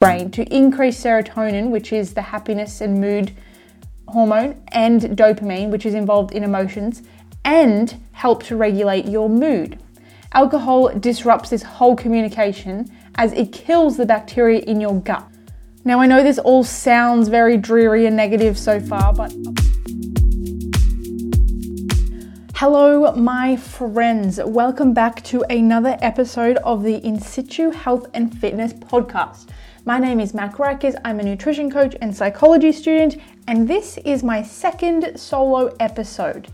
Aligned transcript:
brain 0.00 0.30
to 0.30 0.42
increase 0.44 0.98
serotonin, 1.04 1.68
which 1.68 1.92
is 1.92 2.14
the 2.14 2.22
happiness 2.22 2.80
and 2.80 2.98
mood 2.98 3.30
hormone, 4.08 4.58
and 4.68 5.02
dopamine, 5.02 5.68
which 5.68 5.84
is 5.84 5.92
involved 5.92 6.32
in 6.32 6.42
emotions, 6.42 7.02
and 7.44 8.00
help 8.12 8.42
to 8.42 8.56
regulate 8.56 9.04
your 9.04 9.28
mood. 9.28 9.78
Alcohol 10.32 10.88
disrupts 10.98 11.50
this 11.50 11.62
whole 11.62 11.94
communication 11.94 12.90
as 13.16 13.34
it 13.34 13.52
kills 13.52 13.98
the 13.98 14.06
bacteria 14.06 14.60
in 14.60 14.80
your 14.80 14.98
gut. 15.02 15.22
Now, 15.84 16.00
I 16.00 16.06
know 16.06 16.22
this 16.22 16.38
all 16.38 16.64
sounds 16.64 17.28
very 17.28 17.58
dreary 17.58 18.06
and 18.06 18.16
negative 18.16 18.56
so 18.56 18.80
far, 18.80 19.12
but. 19.12 19.30
Hello, 22.54 23.14
my 23.16 23.54
friends. 23.54 24.40
Welcome 24.42 24.94
back 24.94 25.22
to 25.24 25.42
another 25.50 25.98
episode 26.00 26.56
of 26.64 26.84
the 26.84 27.06
In 27.06 27.20
Situ 27.20 27.70
Health 27.70 28.06
and 28.14 28.34
Fitness 28.40 28.72
podcast. 28.72 29.50
My 29.90 29.98
name 29.98 30.20
is 30.20 30.34
Mac 30.34 30.54
Rikers. 30.54 30.94
I'm 31.04 31.18
a 31.18 31.24
nutrition 31.24 31.68
coach 31.68 31.96
and 32.00 32.16
psychology 32.16 32.70
student, 32.70 33.16
and 33.48 33.66
this 33.66 33.98
is 34.04 34.22
my 34.22 34.40
second 34.40 35.18
solo 35.18 35.74
episode. 35.80 36.46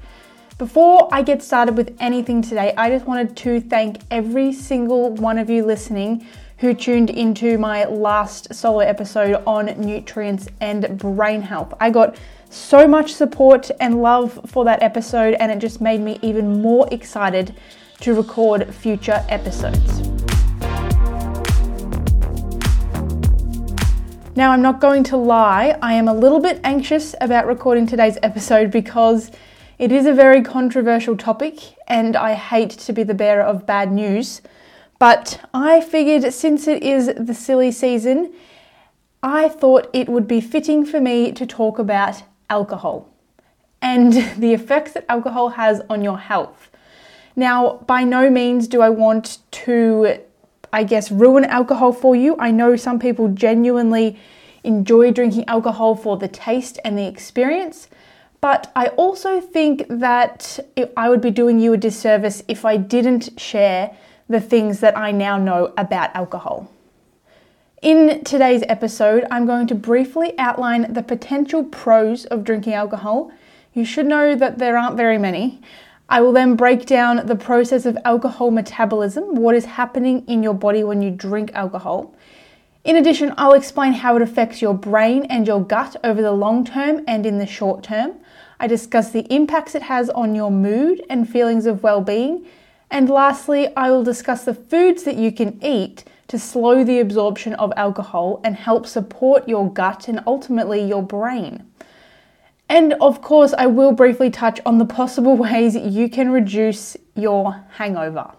Before 0.56 1.06
I 1.12 1.20
get 1.20 1.42
started 1.42 1.76
with 1.76 1.94
anything 2.00 2.40
today, 2.40 2.72
I 2.78 2.88
just 2.88 3.04
wanted 3.04 3.36
to 3.36 3.60
thank 3.60 3.98
every 4.10 4.54
single 4.54 5.10
one 5.16 5.36
of 5.36 5.50
you 5.50 5.66
listening 5.66 6.26
who 6.60 6.72
tuned 6.72 7.10
into 7.10 7.58
my 7.58 7.84
last 7.84 8.54
solo 8.54 8.78
episode 8.78 9.42
on 9.46 9.66
nutrients 9.78 10.48
and 10.62 10.96
brain 10.96 11.42
health. 11.42 11.74
I 11.78 11.90
got 11.90 12.16
so 12.48 12.88
much 12.88 13.12
support 13.12 13.70
and 13.80 14.00
love 14.00 14.40
for 14.46 14.64
that 14.64 14.82
episode, 14.82 15.34
and 15.34 15.52
it 15.52 15.58
just 15.58 15.82
made 15.82 16.00
me 16.00 16.18
even 16.22 16.62
more 16.62 16.88
excited 16.90 17.54
to 18.00 18.14
record 18.14 18.74
future 18.74 19.22
episodes. 19.28 20.05
Now, 24.36 24.50
I'm 24.50 24.60
not 24.60 24.82
going 24.82 25.02
to 25.04 25.16
lie, 25.16 25.78
I 25.80 25.94
am 25.94 26.08
a 26.08 26.12
little 26.12 26.40
bit 26.40 26.60
anxious 26.62 27.14
about 27.22 27.46
recording 27.46 27.86
today's 27.86 28.18
episode 28.22 28.70
because 28.70 29.30
it 29.78 29.90
is 29.90 30.04
a 30.04 30.12
very 30.12 30.42
controversial 30.42 31.16
topic 31.16 31.58
and 31.88 32.14
I 32.14 32.34
hate 32.34 32.68
to 32.72 32.92
be 32.92 33.02
the 33.02 33.14
bearer 33.14 33.42
of 33.42 33.64
bad 33.64 33.90
news. 33.90 34.42
But 34.98 35.40
I 35.54 35.80
figured 35.80 36.30
since 36.34 36.68
it 36.68 36.82
is 36.82 37.10
the 37.16 37.32
silly 37.32 37.72
season, 37.72 38.30
I 39.22 39.48
thought 39.48 39.88
it 39.94 40.06
would 40.06 40.28
be 40.28 40.42
fitting 40.42 40.84
for 40.84 41.00
me 41.00 41.32
to 41.32 41.46
talk 41.46 41.78
about 41.78 42.22
alcohol 42.50 43.08
and 43.80 44.12
the 44.36 44.52
effects 44.52 44.92
that 44.92 45.06
alcohol 45.08 45.48
has 45.48 45.80
on 45.88 46.04
your 46.04 46.18
health. 46.18 46.68
Now, 47.36 47.78
by 47.86 48.04
no 48.04 48.28
means 48.28 48.68
do 48.68 48.82
I 48.82 48.90
want 48.90 49.38
to 49.52 50.20
I 50.76 50.84
guess, 50.84 51.10
ruin 51.10 51.46
alcohol 51.46 51.94
for 51.94 52.14
you. 52.14 52.36
I 52.38 52.50
know 52.50 52.76
some 52.76 52.98
people 52.98 53.28
genuinely 53.28 54.18
enjoy 54.62 55.10
drinking 55.10 55.48
alcohol 55.48 55.96
for 55.96 56.18
the 56.18 56.28
taste 56.28 56.78
and 56.84 56.98
the 56.98 57.06
experience, 57.06 57.88
but 58.42 58.70
I 58.76 58.88
also 58.88 59.40
think 59.40 59.86
that 59.88 60.60
I 60.94 61.08
would 61.08 61.22
be 61.22 61.30
doing 61.30 61.60
you 61.60 61.72
a 61.72 61.78
disservice 61.78 62.42
if 62.46 62.66
I 62.66 62.76
didn't 62.76 63.40
share 63.40 63.96
the 64.28 64.38
things 64.38 64.80
that 64.80 64.98
I 64.98 65.12
now 65.12 65.38
know 65.38 65.72
about 65.78 66.14
alcohol. 66.14 66.70
In 67.80 68.22
today's 68.22 68.62
episode, 68.68 69.24
I'm 69.30 69.46
going 69.46 69.66
to 69.68 69.74
briefly 69.74 70.38
outline 70.38 70.92
the 70.92 71.02
potential 71.02 71.64
pros 71.64 72.26
of 72.26 72.44
drinking 72.44 72.74
alcohol. 72.74 73.32
You 73.72 73.86
should 73.86 74.06
know 74.06 74.34
that 74.36 74.58
there 74.58 74.76
aren't 74.76 74.98
very 74.98 75.16
many. 75.16 75.62
I 76.08 76.20
will 76.20 76.32
then 76.32 76.54
break 76.54 76.86
down 76.86 77.26
the 77.26 77.34
process 77.34 77.84
of 77.84 77.98
alcohol 78.04 78.52
metabolism, 78.52 79.34
what 79.34 79.56
is 79.56 79.64
happening 79.64 80.24
in 80.28 80.42
your 80.42 80.54
body 80.54 80.84
when 80.84 81.02
you 81.02 81.10
drink 81.10 81.50
alcohol. 81.52 82.14
In 82.84 82.94
addition, 82.94 83.34
I'll 83.36 83.54
explain 83.54 83.92
how 83.92 84.14
it 84.14 84.22
affects 84.22 84.62
your 84.62 84.72
brain 84.72 85.24
and 85.24 85.44
your 85.48 85.60
gut 85.60 85.96
over 86.04 86.22
the 86.22 86.30
long 86.30 86.64
term 86.64 87.02
and 87.08 87.26
in 87.26 87.38
the 87.38 87.46
short 87.46 87.82
term. 87.82 88.12
I 88.60 88.68
discuss 88.68 89.10
the 89.10 89.26
impacts 89.34 89.74
it 89.74 89.82
has 89.82 90.08
on 90.10 90.36
your 90.36 90.52
mood 90.52 91.02
and 91.10 91.28
feelings 91.28 91.66
of 91.66 91.82
well 91.82 92.00
being. 92.00 92.46
And 92.88 93.10
lastly, 93.10 93.74
I 93.76 93.90
will 93.90 94.04
discuss 94.04 94.44
the 94.44 94.54
foods 94.54 95.02
that 95.02 95.16
you 95.16 95.32
can 95.32 95.58
eat 95.64 96.04
to 96.28 96.38
slow 96.38 96.84
the 96.84 97.00
absorption 97.00 97.54
of 97.54 97.72
alcohol 97.76 98.40
and 98.44 98.54
help 98.54 98.86
support 98.86 99.48
your 99.48 99.72
gut 99.72 100.06
and 100.06 100.22
ultimately 100.24 100.80
your 100.80 101.02
brain. 101.02 101.66
And 102.68 102.94
of 102.94 103.22
course, 103.22 103.54
I 103.56 103.66
will 103.66 103.92
briefly 103.92 104.30
touch 104.30 104.60
on 104.66 104.78
the 104.78 104.84
possible 104.84 105.36
ways 105.46 105.76
you 105.76 106.08
can 106.08 106.30
reduce 106.30 106.96
your 107.14 107.64
hangover. 107.72 108.32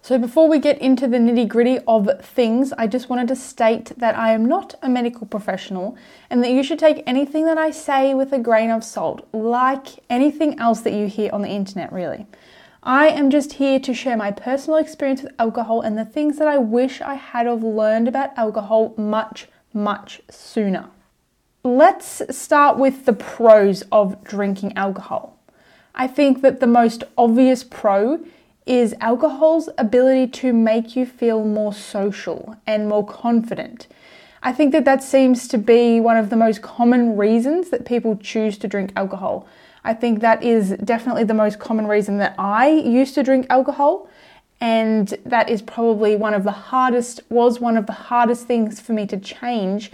So, 0.00 0.16
before 0.16 0.48
we 0.48 0.58
get 0.58 0.78
into 0.78 1.06
the 1.06 1.18
nitty 1.18 1.48
gritty 1.48 1.80
of 1.86 2.08
things, 2.22 2.72
I 2.72 2.86
just 2.86 3.10
wanted 3.10 3.28
to 3.28 3.36
state 3.36 3.92
that 3.98 4.16
I 4.16 4.32
am 4.32 4.46
not 4.46 4.74
a 4.80 4.88
medical 4.88 5.26
professional 5.26 5.96
and 6.30 6.42
that 6.42 6.50
you 6.50 6.62
should 6.62 6.78
take 6.78 7.02
anything 7.06 7.44
that 7.44 7.58
I 7.58 7.72
say 7.72 8.14
with 8.14 8.32
a 8.32 8.38
grain 8.38 8.70
of 8.70 8.84
salt, 8.84 9.28
like 9.34 9.88
anything 10.08 10.58
else 10.58 10.80
that 10.80 10.94
you 10.94 11.08
hear 11.08 11.30
on 11.32 11.42
the 11.42 11.48
internet, 11.48 11.92
really. 11.92 12.26
I 12.82 13.08
am 13.08 13.28
just 13.28 13.54
here 13.54 13.78
to 13.80 13.92
share 13.92 14.16
my 14.16 14.30
personal 14.30 14.78
experience 14.78 15.22
with 15.22 15.34
alcohol 15.38 15.82
and 15.82 15.98
the 15.98 16.06
things 16.06 16.38
that 16.38 16.48
I 16.48 16.56
wish 16.56 17.02
I 17.02 17.14
had 17.14 17.46
have 17.46 17.62
learned 17.62 18.08
about 18.08 18.38
alcohol 18.38 18.94
much, 18.96 19.48
much 19.74 20.22
sooner. 20.30 20.88
Let's 21.64 22.22
start 22.36 22.78
with 22.78 23.04
the 23.04 23.12
pros 23.12 23.82
of 23.90 24.22
drinking 24.22 24.76
alcohol. 24.76 25.36
I 25.92 26.06
think 26.06 26.40
that 26.42 26.60
the 26.60 26.68
most 26.68 27.02
obvious 27.16 27.64
pro 27.64 28.20
is 28.64 28.94
alcohol's 29.00 29.68
ability 29.76 30.28
to 30.28 30.52
make 30.52 30.94
you 30.94 31.04
feel 31.04 31.44
more 31.44 31.72
social 31.72 32.56
and 32.64 32.88
more 32.88 33.04
confident. 33.04 33.88
I 34.40 34.52
think 34.52 34.70
that 34.70 34.84
that 34.84 35.02
seems 35.02 35.48
to 35.48 35.58
be 35.58 35.98
one 35.98 36.16
of 36.16 36.30
the 36.30 36.36
most 36.36 36.62
common 36.62 37.16
reasons 37.16 37.70
that 37.70 37.84
people 37.84 38.16
choose 38.16 38.56
to 38.58 38.68
drink 38.68 38.92
alcohol. 38.94 39.48
I 39.82 39.94
think 39.94 40.20
that 40.20 40.44
is 40.44 40.76
definitely 40.84 41.24
the 41.24 41.34
most 41.34 41.58
common 41.58 41.88
reason 41.88 42.18
that 42.18 42.36
I 42.38 42.68
used 42.68 43.16
to 43.16 43.24
drink 43.24 43.46
alcohol 43.50 44.08
and 44.60 45.08
that 45.26 45.48
is 45.48 45.62
probably 45.62 46.14
one 46.14 46.34
of 46.34 46.44
the 46.44 46.52
hardest 46.52 47.20
was 47.30 47.58
one 47.58 47.76
of 47.76 47.86
the 47.86 47.92
hardest 47.92 48.46
things 48.46 48.80
for 48.80 48.92
me 48.92 49.06
to 49.06 49.16
change 49.16 49.90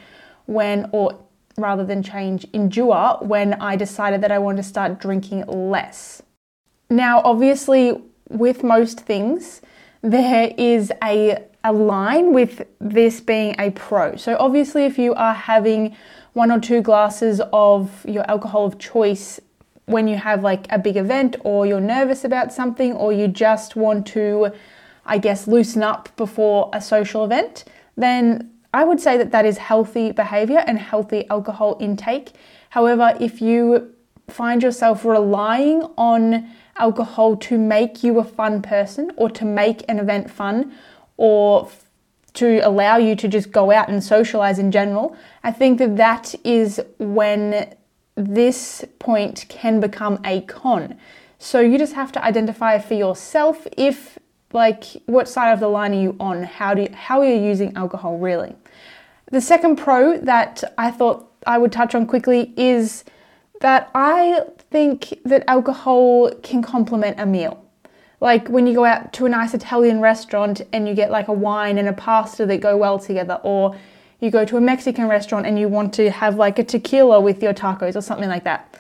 when 0.46 0.90
or 0.92 1.18
rather 1.56 1.84
than 1.84 2.02
change, 2.02 2.46
endure 2.52 3.18
when 3.20 3.54
I 3.54 3.76
decided 3.76 4.20
that 4.22 4.32
I 4.32 4.38
wanted 4.38 4.58
to 4.58 4.68
start 4.68 5.00
drinking 5.00 5.46
less. 5.46 6.22
Now, 6.90 7.22
obviously, 7.24 8.00
with 8.28 8.62
most 8.62 9.00
things, 9.00 9.60
there 10.02 10.52
is 10.58 10.92
a, 11.02 11.44
a 11.62 11.72
line 11.72 12.32
with 12.32 12.66
this 12.80 13.20
being 13.20 13.54
a 13.58 13.70
pro. 13.70 14.16
So, 14.16 14.36
obviously, 14.38 14.84
if 14.84 14.98
you 14.98 15.14
are 15.14 15.34
having 15.34 15.96
one 16.32 16.50
or 16.50 16.60
two 16.60 16.82
glasses 16.82 17.40
of 17.52 18.04
your 18.06 18.28
alcohol 18.28 18.66
of 18.66 18.78
choice 18.78 19.40
when 19.86 20.08
you 20.08 20.16
have 20.16 20.42
like 20.42 20.66
a 20.70 20.78
big 20.78 20.96
event 20.96 21.36
or 21.44 21.66
you're 21.66 21.80
nervous 21.80 22.24
about 22.24 22.52
something 22.52 22.92
or 22.92 23.12
you 23.12 23.28
just 23.28 23.76
want 23.76 24.06
to, 24.08 24.50
I 25.06 25.18
guess, 25.18 25.46
loosen 25.46 25.82
up 25.82 26.14
before 26.16 26.70
a 26.72 26.80
social 26.80 27.24
event, 27.24 27.64
then 27.96 28.50
I 28.74 28.82
would 28.82 29.00
say 29.00 29.16
that 29.16 29.30
that 29.30 29.46
is 29.46 29.56
healthy 29.56 30.10
behavior 30.10 30.64
and 30.66 30.80
healthy 30.80 31.28
alcohol 31.30 31.76
intake. 31.78 32.32
However, 32.70 33.16
if 33.20 33.40
you 33.40 33.94
find 34.28 34.64
yourself 34.64 35.04
relying 35.04 35.82
on 35.96 36.50
alcohol 36.76 37.36
to 37.36 37.56
make 37.56 38.02
you 38.02 38.18
a 38.18 38.24
fun 38.24 38.62
person 38.62 39.12
or 39.16 39.30
to 39.30 39.44
make 39.44 39.84
an 39.88 40.00
event 40.00 40.28
fun 40.28 40.72
or 41.16 41.70
to 42.32 42.58
allow 42.66 42.96
you 42.96 43.14
to 43.14 43.28
just 43.28 43.52
go 43.52 43.70
out 43.70 43.88
and 43.88 44.02
socialize 44.02 44.58
in 44.58 44.72
general, 44.72 45.16
I 45.44 45.52
think 45.52 45.78
that 45.78 45.96
that 45.96 46.34
is 46.42 46.80
when 46.98 47.76
this 48.16 48.84
point 48.98 49.46
can 49.48 49.78
become 49.78 50.18
a 50.24 50.40
con. 50.40 50.98
So 51.38 51.60
you 51.60 51.78
just 51.78 51.92
have 51.92 52.10
to 52.10 52.24
identify 52.24 52.80
for 52.80 52.94
yourself 52.94 53.68
if 53.76 54.18
like 54.52 54.84
what 55.06 55.28
side 55.28 55.52
of 55.52 55.60
the 55.60 55.68
line 55.68 55.92
are 55.92 56.00
you 56.00 56.16
on? 56.18 56.42
How 56.42 56.74
do 56.74 56.82
you, 56.82 56.88
how 56.92 57.20
are 57.20 57.28
you 57.28 57.40
using 57.40 57.76
alcohol 57.76 58.18
really? 58.18 58.54
The 59.34 59.40
second 59.40 59.74
pro 59.74 60.16
that 60.18 60.62
I 60.78 60.92
thought 60.92 61.28
I 61.44 61.58
would 61.58 61.72
touch 61.72 61.96
on 61.96 62.06
quickly 62.06 62.54
is 62.56 63.02
that 63.62 63.90
I 63.92 64.42
think 64.70 65.12
that 65.24 65.42
alcohol 65.48 66.30
can 66.44 66.62
complement 66.62 67.18
a 67.18 67.26
meal. 67.26 67.60
Like 68.20 68.46
when 68.46 68.64
you 68.68 68.74
go 68.74 68.84
out 68.84 69.12
to 69.14 69.26
a 69.26 69.28
nice 69.28 69.52
Italian 69.52 70.00
restaurant 70.00 70.60
and 70.72 70.86
you 70.86 70.94
get 70.94 71.10
like 71.10 71.26
a 71.26 71.32
wine 71.32 71.78
and 71.78 71.88
a 71.88 71.92
pasta 71.92 72.46
that 72.46 72.60
go 72.60 72.76
well 72.76 72.96
together, 72.96 73.40
or 73.42 73.76
you 74.20 74.30
go 74.30 74.44
to 74.44 74.56
a 74.56 74.60
Mexican 74.60 75.08
restaurant 75.08 75.46
and 75.46 75.58
you 75.58 75.66
want 75.66 75.92
to 75.94 76.12
have 76.12 76.36
like 76.36 76.60
a 76.60 76.64
tequila 76.64 77.20
with 77.20 77.42
your 77.42 77.52
tacos 77.52 77.96
or 77.96 78.02
something 78.02 78.28
like 78.28 78.44
that. 78.44 78.78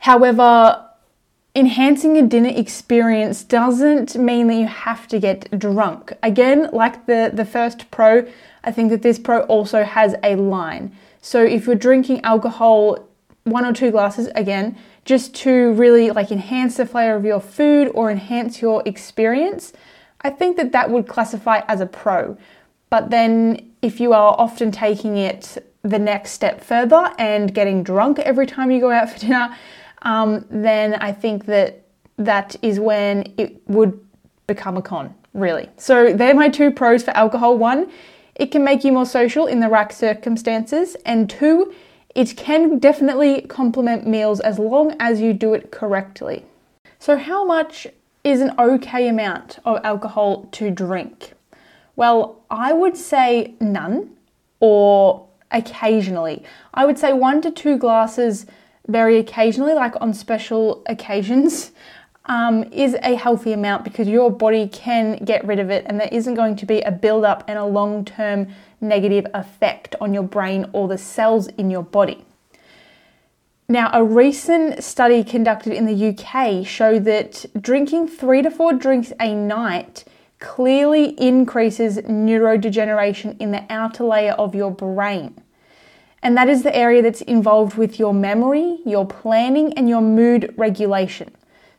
However, 0.00 0.84
enhancing 1.54 2.16
a 2.16 2.22
dinner 2.22 2.50
experience 2.50 3.44
doesn't 3.44 4.16
mean 4.16 4.48
that 4.48 4.54
you 4.54 4.66
have 4.66 5.06
to 5.06 5.20
get 5.20 5.56
drunk. 5.56 6.12
Again, 6.24 6.68
like 6.72 7.06
the, 7.06 7.30
the 7.32 7.44
first 7.44 7.88
pro, 7.92 8.26
I 8.68 8.70
think 8.70 8.90
that 8.90 9.00
this 9.00 9.18
pro 9.18 9.40
also 9.44 9.82
has 9.82 10.14
a 10.22 10.36
line. 10.36 10.92
So 11.22 11.42
if 11.42 11.66
you're 11.66 11.74
drinking 11.74 12.20
alcohol, 12.20 12.98
one 13.44 13.64
or 13.64 13.72
two 13.72 13.90
glasses, 13.90 14.28
again, 14.34 14.76
just 15.06 15.34
to 15.36 15.72
really 15.72 16.10
like 16.10 16.30
enhance 16.30 16.76
the 16.76 16.84
flavor 16.84 17.16
of 17.16 17.24
your 17.24 17.40
food 17.40 17.90
or 17.94 18.10
enhance 18.10 18.60
your 18.60 18.82
experience, 18.84 19.72
I 20.20 20.28
think 20.28 20.58
that 20.58 20.72
that 20.72 20.90
would 20.90 21.08
classify 21.08 21.62
as 21.66 21.80
a 21.80 21.86
pro. 21.86 22.36
But 22.90 23.08
then, 23.08 23.72
if 23.80 24.00
you 24.00 24.12
are 24.12 24.36
often 24.38 24.70
taking 24.70 25.16
it 25.16 25.56
the 25.80 25.98
next 25.98 26.32
step 26.32 26.62
further 26.62 27.14
and 27.18 27.54
getting 27.54 27.82
drunk 27.82 28.18
every 28.18 28.44
time 28.44 28.70
you 28.70 28.80
go 28.80 28.90
out 28.90 29.08
for 29.08 29.18
dinner, 29.18 29.56
um, 30.02 30.44
then 30.50 30.92
I 30.94 31.12
think 31.12 31.46
that 31.46 31.84
that 32.18 32.54
is 32.60 32.78
when 32.78 33.32
it 33.38 33.62
would 33.66 33.98
become 34.46 34.76
a 34.76 34.82
con, 34.82 35.14
really. 35.32 35.70
So, 35.78 36.12
they're 36.12 36.34
my 36.34 36.50
two 36.50 36.70
pros 36.70 37.02
for 37.02 37.12
alcohol. 37.12 37.56
One, 37.56 37.90
it 38.38 38.50
can 38.52 38.64
make 38.64 38.84
you 38.84 38.92
more 38.92 39.06
social 39.06 39.46
in 39.46 39.60
the 39.60 39.68
right 39.68 39.92
circumstances, 39.92 40.96
and 41.04 41.28
two, 41.28 41.74
it 42.14 42.36
can 42.36 42.78
definitely 42.78 43.42
complement 43.42 44.06
meals 44.06 44.40
as 44.40 44.58
long 44.58 44.96
as 44.98 45.20
you 45.20 45.32
do 45.32 45.54
it 45.54 45.70
correctly. 45.70 46.44
So, 46.98 47.16
how 47.16 47.44
much 47.44 47.86
is 48.24 48.40
an 48.40 48.54
okay 48.58 49.08
amount 49.08 49.58
of 49.64 49.80
alcohol 49.84 50.48
to 50.52 50.70
drink? 50.70 51.32
Well, 51.96 52.40
I 52.50 52.72
would 52.72 52.96
say 52.96 53.54
none 53.60 54.10
or 54.60 55.26
occasionally. 55.50 56.44
I 56.74 56.86
would 56.86 56.98
say 56.98 57.12
one 57.12 57.40
to 57.42 57.50
two 57.50 57.76
glasses 57.76 58.46
very 58.86 59.18
occasionally, 59.18 59.74
like 59.74 59.94
on 60.00 60.14
special 60.14 60.82
occasions, 60.86 61.72
um, 62.28 62.64
is 62.72 62.94
a 63.02 63.14
healthy 63.14 63.52
amount 63.52 63.84
because 63.84 64.06
your 64.06 64.30
body 64.30 64.68
can 64.68 65.16
get 65.24 65.44
rid 65.46 65.58
of 65.58 65.70
it 65.70 65.84
and 65.86 65.98
there 65.98 66.08
isn't 66.12 66.34
going 66.34 66.56
to 66.56 66.66
be 66.66 66.80
a 66.82 66.90
build 66.90 67.24
up 67.24 67.44
and 67.48 67.58
a 67.58 67.64
long 67.64 68.04
term 68.04 68.48
negative 68.80 69.26
effect 69.34 69.96
on 70.00 70.14
your 70.14 70.22
brain 70.22 70.68
or 70.72 70.86
the 70.88 70.98
cells 70.98 71.48
in 71.48 71.70
your 71.70 71.82
body. 71.82 72.24
Now, 73.68 73.90
a 73.92 74.02
recent 74.02 74.82
study 74.82 75.22
conducted 75.22 75.74
in 75.74 75.84
the 75.84 76.08
UK 76.08 76.66
showed 76.66 77.04
that 77.04 77.44
drinking 77.60 78.08
three 78.08 78.40
to 78.40 78.50
four 78.50 78.72
drinks 78.72 79.12
a 79.20 79.34
night 79.34 80.04
clearly 80.38 81.10
increases 81.20 81.98
neurodegeneration 81.98 83.36
in 83.38 83.50
the 83.50 83.64
outer 83.68 84.04
layer 84.04 84.32
of 84.32 84.54
your 84.54 84.70
brain. 84.70 85.42
And 86.22 86.36
that 86.36 86.48
is 86.48 86.62
the 86.62 86.74
area 86.74 87.02
that's 87.02 87.20
involved 87.22 87.76
with 87.76 87.98
your 87.98 88.14
memory, 88.14 88.78
your 88.84 89.06
planning, 89.06 89.72
and 89.74 89.88
your 89.88 90.00
mood 90.00 90.54
regulation. 90.56 91.30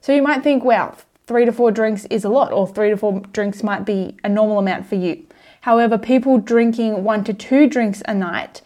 So 0.01 0.13
you 0.13 0.21
might 0.21 0.43
think, 0.43 0.63
wow, 0.63 0.95
three 1.27 1.45
to 1.45 1.51
four 1.51 1.71
drinks 1.71 2.05
is 2.05 2.23
a 2.23 2.29
lot, 2.29 2.51
or 2.51 2.67
three 2.67 2.89
to 2.89 2.97
four 2.97 3.21
drinks 3.33 3.63
might 3.63 3.85
be 3.85 4.17
a 4.23 4.29
normal 4.29 4.59
amount 4.59 4.87
for 4.87 4.95
you. 4.95 5.25
However, 5.61 5.97
people 5.97 6.37
drinking 6.37 7.03
one 7.03 7.23
to 7.25 7.33
two 7.33 7.67
drinks 7.67 8.01
a 8.05 8.13
night 8.13 8.61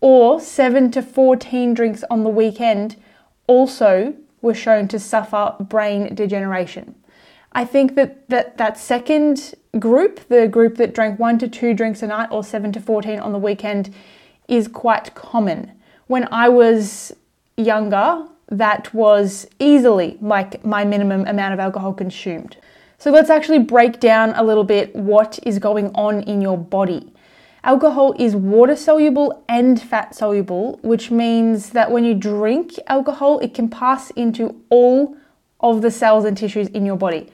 or 0.00 0.40
seven 0.40 0.90
to 0.92 1.02
14 1.02 1.74
drinks 1.74 2.02
on 2.10 2.24
the 2.24 2.30
weekend 2.30 2.96
also 3.46 4.14
were 4.40 4.54
shown 4.54 4.88
to 4.88 4.98
suffer 4.98 5.54
brain 5.60 6.14
degeneration. 6.14 6.94
I 7.52 7.64
think 7.64 7.94
that, 7.96 8.28
that 8.28 8.56
that 8.58 8.78
second 8.78 9.54
group, 9.78 10.20
the 10.28 10.48
group 10.48 10.76
that 10.76 10.94
drank 10.94 11.18
one 11.18 11.38
to 11.40 11.48
two 11.48 11.74
drinks 11.74 12.02
a 12.02 12.06
night 12.06 12.28
or 12.30 12.44
seven 12.44 12.72
to 12.72 12.80
14 12.80 13.18
on 13.18 13.32
the 13.32 13.38
weekend, 13.38 13.92
is 14.48 14.68
quite 14.68 15.14
common. 15.14 15.72
When 16.06 16.28
I 16.32 16.48
was 16.48 17.12
younger, 17.56 18.26
that 18.50 18.92
was 18.92 19.46
easily 19.58 20.18
like 20.20 20.64
my 20.64 20.84
minimum 20.84 21.26
amount 21.26 21.54
of 21.54 21.60
alcohol 21.60 21.94
consumed. 21.94 22.56
So 22.98 23.10
let's 23.10 23.30
actually 23.30 23.60
break 23.60 24.00
down 24.00 24.34
a 24.34 24.42
little 24.42 24.64
bit 24.64 24.94
what 24.94 25.38
is 25.44 25.58
going 25.58 25.90
on 25.94 26.22
in 26.24 26.42
your 26.42 26.58
body. 26.58 27.12
Alcohol 27.62 28.14
is 28.18 28.34
water 28.34 28.74
soluble 28.74 29.44
and 29.48 29.80
fat 29.80 30.14
soluble, 30.14 30.78
which 30.82 31.10
means 31.10 31.70
that 31.70 31.90
when 31.90 32.04
you 32.04 32.14
drink 32.14 32.72
alcohol, 32.86 33.38
it 33.40 33.54
can 33.54 33.68
pass 33.68 34.10
into 34.12 34.62
all 34.70 35.16
of 35.60 35.82
the 35.82 35.90
cells 35.90 36.24
and 36.24 36.36
tissues 36.36 36.68
in 36.68 36.84
your 36.84 36.96
body. 36.96 37.30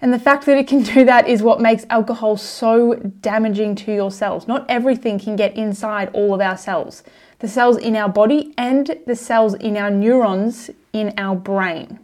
And 0.00 0.12
the 0.12 0.18
fact 0.18 0.44
that 0.46 0.58
it 0.58 0.66
can 0.66 0.82
do 0.94 1.04
that 1.04 1.28
is 1.28 1.42
what 1.42 1.60
makes 1.60 1.86
alcohol 1.88 2.36
so 2.36 2.94
damaging 3.20 3.74
to 3.76 3.94
your 3.94 4.10
cells. 4.10 4.46
Not 4.46 4.66
everything 4.68 5.18
can 5.18 5.36
get 5.36 5.56
inside 5.56 6.10
all 6.12 6.34
of 6.34 6.40
our 6.40 6.56
cells. 6.56 7.02
The 7.44 7.50
cells 7.50 7.76
in 7.76 7.94
our 7.94 8.08
body 8.08 8.54
and 8.56 8.98
the 9.06 9.14
cells 9.14 9.52
in 9.52 9.76
our 9.76 9.90
neurons 9.90 10.70
in 10.94 11.12
our 11.18 11.36
brain. 11.36 11.98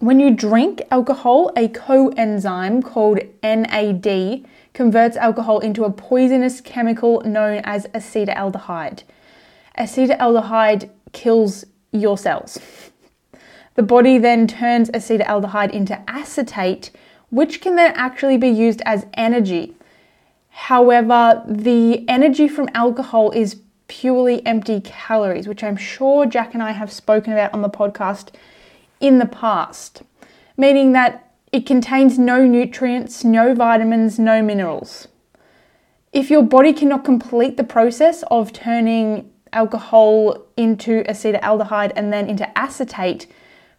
When 0.00 0.18
you 0.18 0.34
drink 0.34 0.82
alcohol, 0.90 1.52
a 1.54 1.68
coenzyme 1.68 2.82
called 2.82 3.20
NAD 3.44 4.44
converts 4.74 5.16
alcohol 5.18 5.60
into 5.60 5.84
a 5.84 5.92
poisonous 5.92 6.60
chemical 6.60 7.20
known 7.20 7.60
as 7.62 7.86
acetaldehyde. 7.94 9.04
Acetaldehyde 9.78 10.90
kills 11.12 11.64
your 11.92 12.18
cells. 12.18 12.58
The 13.76 13.84
body 13.84 14.18
then 14.18 14.48
turns 14.48 14.90
acetaldehyde 14.90 15.70
into 15.70 15.96
acetate, 16.10 16.90
which 17.30 17.60
can 17.60 17.76
then 17.76 17.92
actually 17.94 18.36
be 18.36 18.48
used 18.48 18.82
as 18.84 19.06
energy. 19.14 19.76
However, 20.48 21.44
the 21.46 22.04
energy 22.08 22.48
from 22.48 22.68
alcohol 22.74 23.30
is 23.30 23.60
purely 23.88 24.44
empty 24.46 24.80
calories, 24.80 25.48
which 25.48 25.62
I'm 25.62 25.76
sure 25.76 26.26
Jack 26.26 26.54
and 26.54 26.62
I 26.62 26.72
have 26.72 26.92
spoken 26.92 27.32
about 27.32 27.52
on 27.52 27.62
the 27.62 27.70
podcast 27.70 28.28
in 29.00 29.18
the 29.18 29.26
past, 29.26 30.02
meaning 30.56 30.92
that 30.92 31.32
it 31.52 31.66
contains 31.66 32.18
no 32.18 32.44
nutrients, 32.44 33.24
no 33.24 33.54
vitamins, 33.54 34.18
no 34.18 34.42
minerals. 34.42 35.08
If 36.12 36.30
your 36.30 36.42
body 36.42 36.72
cannot 36.72 37.04
complete 37.04 37.56
the 37.56 37.64
process 37.64 38.24
of 38.30 38.52
turning 38.52 39.30
alcohol 39.52 40.44
into 40.56 41.02
acetaldehyde 41.04 41.92
and 41.96 42.12
then 42.12 42.28
into 42.28 42.58
acetate 42.58 43.26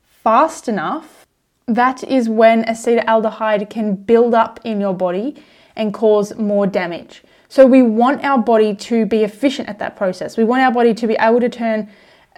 fast 0.02 0.68
enough, 0.68 1.26
that 1.68 2.04
is 2.04 2.30
when 2.30 2.64
acetaldehyde 2.64 3.70
can 3.70 3.96
build 3.96 4.34
up 4.34 4.60
in 4.64 4.80
your 4.80 4.94
body 4.94 5.36
and 5.76 5.94
cause 5.94 6.36
more 6.36 6.66
damage. 6.66 7.24
So 7.50 7.66
we 7.66 7.82
want 7.82 8.24
our 8.24 8.38
body 8.38 8.76
to 8.76 9.06
be 9.06 9.24
efficient 9.24 9.70
at 9.70 9.80
that 9.80 9.96
process. 9.96 10.38
We 10.38 10.44
want 10.44 10.62
our 10.62 10.72
body 10.72 10.94
to 10.94 11.08
be 11.08 11.16
able 11.20 11.40
to 11.40 11.50
turn 11.50 11.90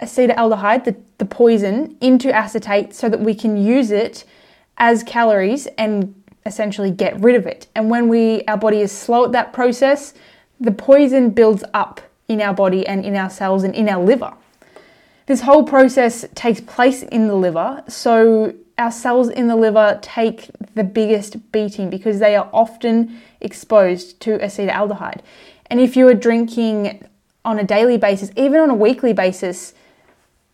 acetaldehyde, 0.01 0.85
the, 0.85 0.95
the 1.17 1.25
poison, 1.25 1.97
into 1.99 2.33
acetate 2.33 2.93
so 2.93 3.09
that 3.09 3.19
we 3.19 3.33
can 3.33 3.57
use 3.57 3.91
it 3.91 4.23
as 4.77 5.03
calories 5.03 5.67
and 5.77 6.15
essentially 6.45 6.91
get 6.91 7.19
rid 7.19 7.35
of 7.35 7.45
it. 7.45 7.67
And 7.75 7.89
when 7.89 8.07
we 8.07 8.43
our 8.47 8.57
body 8.57 8.81
is 8.81 8.91
slow 8.91 9.25
at 9.25 9.31
that 9.33 9.51
process, 9.51 10.13
the 10.59 10.71
poison 10.71 11.31
builds 11.31 11.63
up 11.73 12.01
in 12.27 12.41
our 12.41 12.53
body 12.53 12.85
and 12.87 13.03
in 13.03 13.15
our 13.15 13.29
cells 13.29 13.63
and 13.63 13.75
in 13.75 13.89
our 13.89 14.03
liver. 14.03 14.33
This 15.25 15.41
whole 15.41 15.63
process 15.63 16.25
takes 16.33 16.61
place 16.61 17.03
in 17.03 17.27
the 17.27 17.35
liver, 17.35 17.83
so 17.87 18.53
our 18.79 18.91
cells 18.91 19.29
in 19.29 19.47
the 19.47 19.55
liver 19.55 19.99
take 20.01 20.49
the 20.73 20.83
biggest 20.83 21.51
beating 21.51 21.89
because 21.89 22.19
they 22.19 22.35
are 22.35 22.49
often 22.53 23.21
exposed 23.41 24.19
to 24.21 24.39
acetaldehyde. 24.39 25.19
And 25.67 25.79
if 25.79 25.95
you 25.95 26.07
are 26.07 26.13
drinking 26.13 27.05
on 27.43 27.59
a 27.59 27.63
daily 27.63 27.97
basis, 27.97 28.31
even 28.35 28.59
on 28.61 28.69
a 28.69 28.75
weekly 28.75 29.13
basis, 29.13 29.73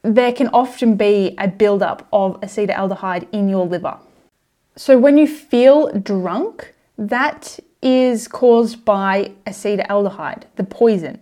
there 0.01 0.33
can 0.33 0.49
often 0.49 0.95
be 0.95 1.35
a 1.37 1.47
buildup 1.47 2.07
of 2.11 2.39
acetaldehyde 2.41 3.27
in 3.31 3.47
your 3.47 3.65
liver. 3.65 3.97
So 4.75 4.97
when 4.97 5.17
you 5.17 5.27
feel 5.27 5.91
drunk, 5.99 6.73
that 6.97 7.59
is 7.81 8.27
caused 8.27 8.83
by 8.83 9.31
acetaldehyde, 9.45 10.43
the 10.55 10.63
poison. 10.63 11.21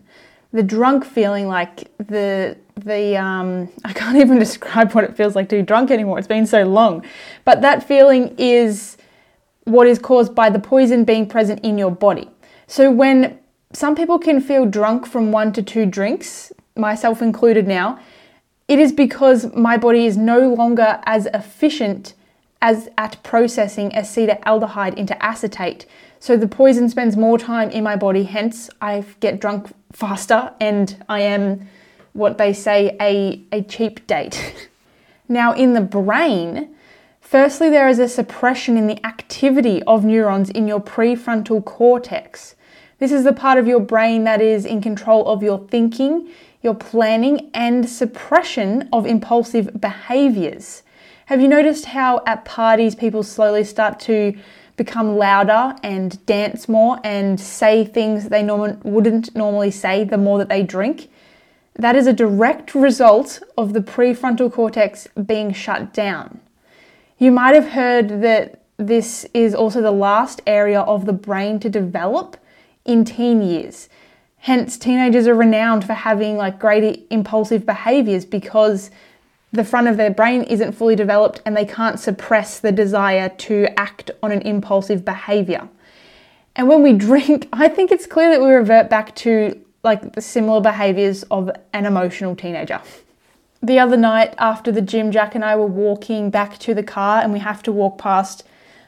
The 0.53 0.63
drunk 0.63 1.03
feeling 1.03 1.47
like 1.47 1.91
the 1.97 2.57
the 2.75 3.17
um, 3.17 3.69
I 3.85 3.93
can't 3.93 4.17
even 4.17 4.39
describe 4.39 4.93
what 4.93 5.03
it 5.03 5.15
feels 5.15 5.35
like 5.35 5.49
to 5.49 5.57
be 5.57 5.61
drunk 5.61 5.91
anymore. 5.91 6.19
It's 6.19 6.27
been 6.27 6.47
so 6.47 6.63
long. 6.63 7.05
But 7.45 7.61
that 7.61 7.87
feeling 7.87 8.35
is 8.37 8.97
what 9.65 9.87
is 9.87 9.99
caused 9.99 10.35
by 10.35 10.49
the 10.49 10.59
poison 10.59 11.03
being 11.05 11.27
present 11.27 11.63
in 11.63 11.77
your 11.77 11.91
body. 11.91 12.29
So 12.67 12.91
when 12.91 13.39
some 13.71 13.95
people 13.95 14.19
can 14.19 14.41
feel 14.41 14.65
drunk 14.65 15.05
from 15.05 15.31
one 15.31 15.53
to 15.53 15.63
two 15.63 15.85
drinks, 15.85 16.51
myself 16.75 17.21
included 17.21 17.67
now, 17.67 17.99
it 18.67 18.79
is 18.79 18.91
because 18.91 19.53
my 19.55 19.77
body 19.77 20.05
is 20.05 20.17
no 20.17 20.53
longer 20.53 20.99
as 21.05 21.27
efficient 21.27 22.13
as 22.61 22.89
at 22.97 23.21
processing 23.23 23.91
acetaldehyde 23.91 24.95
into 24.95 25.21
acetate. 25.23 25.85
So 26.19 26.37
the 26.37 26.47
poison 26.47 26.87
spends 26.87 27.17
more 27.17 27.37
time 27.37 27.69
in 27.71 27.83
my 27.83 27.97
body, 27.97 28.23
hence 28.23 28.69
I 28.81 29.03
get 29.19 29.41
drunk 29.41 29.73
faster 29.91 30.53
and 30.61 31.03
I 31.09 31.19
am 31.19 31.67
what 32.13 32.37
they 32.37 32.53
say 32.53 32.95
a, 33.01 33.41
a 33.51 33.61
cheap 33.63 34.05
date. 34.07 34.69
now, 35.27 35.53
in 35.53 35.73
the 35.73 35.81
brain, 35.81 36.73
firstly, 37.19 37.69
there 37.69 37.89
is 37.89 37.99
a 37.99 38.07
suppression 38.07 38.77
in 38.77 38.87
the 38.87 39.03
activity 39.05 39.83
of 39.83 40.05
neurons 40.05 40.49
in 40.49 40.67
your 40.67 40.79
prefrontal 40.79 41.63
cortex. 41.63 42.55
This 42.99 43.11
is 43.11 43.23
the 43.23 43.33
part 43.33 43.57
of 43.57 43.67
your 43.67 43.79
brain 43.79 44.23
that 44.23 44.41
is 44.41 44.65
in 44.65 44.81
control 44.81 45.27
of 45.27 45.43
your 45.43 45.67
thinking, 45.67 46.29
your 46.61 46.75
planning, 46.75 47.49
and 47.53 47.89
suppression 47.89 48.87
of 48.93 49.05
impulsive 49.05 49.81
behaviors. 49.81 50.83
Have 51.25 51.41
you 51.41 51.47
noticed 51.47 51.85
how 51.85 52.21
at 52.25 52.45
parties 52.45 52.95
people 52.95 53.23
slowly 53.23 53.63
start 53.63 53.99
to 54.01 54.37
become 54.75 55.17
louder 55.17 55.75
and 55.83 56.23
dance 56.25 56.67
more 56.67 56.99
and 57.03 57.39
say 57.39 57.85
things 57.85 58.29
they 58.29 58.43
norm- 58.43 58.79
wouldn't 58.83 59.35
normally 59.35 59.71
say 59.71 60.03
the 60.03 60.17
more 60.17 60.37
that 60.37 60.49
they 60.49 60.63
drink? 60.63 61.09
That 61.75 61.95
is 61.95 62.07
a 62.07 62.13
direct 62.13 62.75
result 62.75 63.41
of 63.57 63.73
the 63.73 63.81
prefrontal 63.81 64.51
cortex 64.51 65.07
being 65.25 65.53
shut 65.53 65.93
down. 65.93 66.39
You 67.17 67.31
might 67.31 67.55
have 67.55 67.69
heard 67.69 68.21
that 68.21 68.63
this 68.77 69.25
is 69.33 69.55
also 69.55 69.81
the 69.81 69.91
last 69.91 70.41
area 70.45 70.81
of 70.81 71.05
the 71.05 71.13
brain 71.13 71.59
to 71.59 71.69
develop 71.69 72.37
in 72.85 73.05
teen 73.05 73.41
years. 73.41 73.89
Hence, 74.39 74.77
teenagers 74.77 75.25
are 75.27 75.33
renowned 75.33 75.85
for 75.85 75.93
having 75.93 76.35
like 76.35 76.59
greater 76.59 76.99
impulsive 77.09 77.65
behaviors 77.65 78.25
because 78.25 78.91
the 79.53 79.63
front 79.63 79.87
of 79.87 79.97
their 79.97 80.09
brain 80.09 80.43
isn't 80.43 80.73
fully 80.73 80.95
developed 80.95 81.41
and 81.45 81.55
they 81.55 81.65
can't 81.65 81.99
suppress 81.99 82.59
the 82.59 82.71
desire 82.71 83.29
to 83.29 83.67
act 83.79 84.11
on 84.21 84.31
an 84.31 84.41
impulsive 84.41 85.05
behavior. 85.05 85.69
And 86.55 86.67
when 86.67 86.83
we 86.83 86.93
drink, 87.07 87.47
I 87.53 87.67
think 87.69 87.91
it's 87.91 88.05
clear 88.07 88.31
that 88.31 88.41
we 88.41 88.51
revert 88.51 88.89
back 88.89 89.15
to 89.17 89.62
like 89.83 90.13
the 90.13 90.21
similar 90.21 90.61
behaviors 90.61 91.23
of 91.23 91.51
an 91.73 91.85
emotional 91.85 92.35
teenager. 92.35 92.81
The 93.61 93.79
other 93.79 93.97
night 93.97 94.33
after 94.37 94.71
the 94.71 94.81
gym, 94.81 95.11
Jack 95.11 95.35
and 95.35 95.43
I 95.43 95.55
were 95.55 95.67
walking 95.67 96.29
back 96.29 96.57
to 96.59 96.73
the 96.73 96.83
car 96.83 97.21
and 97.21 97.31
we 97.31 97.39
have 97.39 97.63
to 97.63 97.71
walk 97.71 97.97
past 97.97 98.43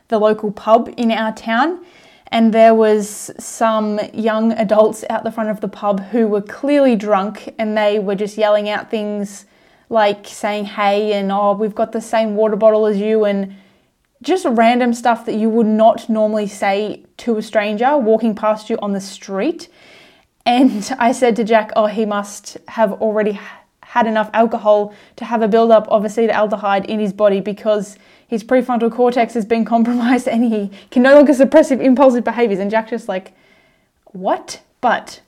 the 0.07 0.19
local 0.19 0.51
pub 0.51 0.93
in 0.97 1.11
our 1.11 1.33
town 1.33 1.85
and 2.27 2.53
there 2.53 2.73
was 2.73 3.31
some 3.37 3.99
young 4.13 4.51
adults 4.53 5.03
out 5.09 5.23
the 5.23 5.31
front 5.31 5.49
of 5.49 5.61
the 5.61 5.67
pub 5.67 5.99
who 6.07 6.27
were 6.27 6.41
clearly 6.41 6.95
drunk 6.95 7.53
and 7.57 7.77
they 7.77 7.99
were 7.99 8.15
just 8.15 8.37
yelling 8.37 8.69
out 8.69 8.89
things 8.89 9.45
like 9.89 10.25
saying 10.27 10.65
hey 10.65 11.13
and 11.13 11.31
oh 11.31 11.53
we've 11.53 11.75
got 11.75 11.91
the 11.91 12.01
same 12.01 12.35
water 12.35 12.55
bottle 12.55 12.85
as 12.85 12.97
you 12.97 13.25
and 13.25 13.55
just 14.21 14.45
random 14.45 14.93
stuff 14.93 15.25
that 15.25 15.35
you 15.35 15.49
would 15.49 15.67
not 15.67 16.09
normally 16.09 16.47
say 16.47 17.03
to 17.17 17.37
a 17.37 17.41
stranger 17.41 17.97
walking 17.97 18.33
past 18.33 18.69
you 18.69 18.77
on 18.79 18.93
the 18.93 19.01
street 19.01 19.69
and 20.45 20.95
I 20.99 21.11
said 21.11 21.35
to 21.37 21.43
Jack, 21.43 21.71
oh, 21.75 21.87
he 21.87 22.05
must 22.05 22.57
have 22.67 22.93
already 22.93 23.39
had 23.81 24.07
enough 24.07 24.29
alcohol 24.33 24.93
to 25.15 25.25
have 25.25 25.41
a 25.41 25.47
buildup 25.47 25.87
of 25.87 26.03
acetaldehyde 26.03 26.85
in 26.85 26.99
his 26.99 27.13
body 27.13 27.39
because 27.39 27.97
his 28.27 28.43
prefrontal 28.43 28.91
cortex 28.91 29.33
has 29.33 29.45
been 29.45 29.65
compromised 29.75 30.27
and 30.27 30.43
he 30.43 30.69
can 30.91 31.01
no 31.01 31.15
longer 31.15 31.33
suppress 31.33 31.71
impulsive 31.71 32.23
behaviors. 32.23 32.59
And 32.59 32.69
Jack 32.69 32.89
just 32.89 33.07
like, 33.07 33.33
what? 34.07 34.61
But 34.81 35.21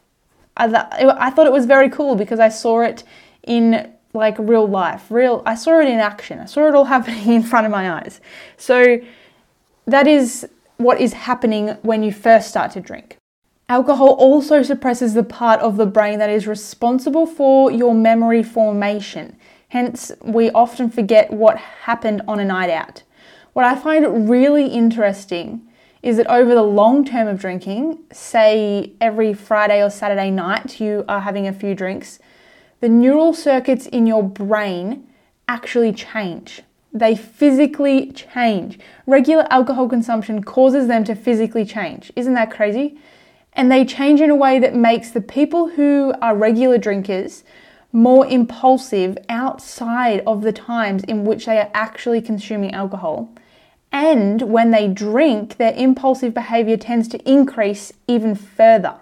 I, 0.56 0.68
th- 0.68 1.14
I 1.18 1.30
thought 1.30 1.48
it 1.48 1.54
was 1.54 1.66
very 1.66 1.90
cool 1.90 2.16
because 2.16 2.40
I 2.40 2.50
saw 2.50 2.82
it 2.82 3.04
in 3.44 3.92
like 4.14 4.36
real 4.38 4.68
life. 4.68 5.10
Real, 5.10 5.44
I 5.46 5.56
saw 5.56 5.80
it 5.80 5.88
in 5.88 6.00
action. 6.00 6.40
I 6.40 6.46
saw 6.46 6.68
it 6.68 6.76
all 6.76 6.86
happening 6.96 7.34
in 7.34 7.44
front 7.44 7.66
of 7.66 7.72
my 7.72 7.92
eyes. 7.92 8.22
So 8.58 9.00
that 9.86 10.08
is 10.08 10.48
what 10.78 11.00
is 11.00 11.14
happening 11.14 11.70
when 11.82 12.04
you 12.04 12.12
first 12.12 12.50
start 12.50 12.72
to 12.74 12.82
drink. 12.82 13.18
Alcohol 13.70 14.12
also 14.12 14.64
suppresses 14.64 15.14
the 15.14 15.24
part 15.24 15.60
of 15.60 15.76
the 15.76 15.86
brain 15.86 16.20
that 16.20 16.30
is 16.30 16.48
responsible 16.48 17.26
for 17.26 17.70
your 17.70 17.94
memory 17.94 18.42
formation. 18.42 19.36
Hence, 19.68 20.10
we 20.22 20.50
often 20.52 20.90
forget 20.90 21.34
what 21.34 21.58
happened 21.58 22.22
on 22.30 22.40
a 22.40 22.46
night 22.46 22.70
out. 22.70 23.04
What 23.52 23.66
I 23.66 23.76
find 23.76 24.30
really 24.30 24.68
interesting 24.68 25.68
is 26.02 26.16
that 26.16 26.28
over 26.28 26.56
the 26.56 26.64
long 26.64 27.04
term 27.04 27.28
of 27.28 27.40
drinking, 27.40 28.00
say 28.14 28.94
every 29.02 29.34
Friday 29.34 29.84
or 29.84 29.90
Saturday 29.90 30.32
night, 30.32 30.80
you 30.80 31.04
are 31.10 31.20
having 31.20 31.46
a 31.46 31.52
few 31.52 31.76
drinks, 31.76 32.20
the 32.80 32.88
neural 32.88 33.34
circuits 33.34 33.86
in 33.88 34.08
your 34.08 34.24
brain 34.24 35.06
actually 35.50 35.92
change. 35.92 36.62
They 36.94 37.18
physically 37.18 38.14
change. 38.14 38.80
Regular 39.06 39.46
alcohol 39.52 39.90
consumption 39.90 40.42
causes 40.42 40.88
them 40.88 41.04
to 41.04 41.16
physically 41.16 41.66
change. 41.66 42.14
Isn't 42.16 42.36
that 42.36 42.50
crazy? 42.50 42.98
And 43.58 43.72
they 43.72 43.84
change 43.84 44.22
in 44.22 44.30
a 44.30 44.36
way 44.36 44.60
that 44.60 44.76
makes 44.76 45.10
the 45.10 45.20
people 45.20 45.70
who 45.70 46.14
are 46.22 46.36
regular 46.36 46.78
drinkers 46.78 47.44
more 47.92 48.28
impulsive 48.28 49.18
outside 49.28 50.22
of 50.28 50.44
the 50.44 50.54
times 50.54 51.04
in 51.06 51.26
which 51.26 51.48
they 51.48 51.58
are 51.58 51.72
actually 51.74 52.22
consuming 52.22 52.72
alcohol. 52.72 53.34
And 53.92 54.44
when 54.44 54.70
they 54.70 54.88
drink, 54.88 55.58
their 55.58 55.74
impulsive 55.74 56.36
behavior 56.36 56.78
tends 56.78 57.08
to 57.10 57.30
increase 57.30 57.92
even 58.08 58.36
further. 58.36 58.96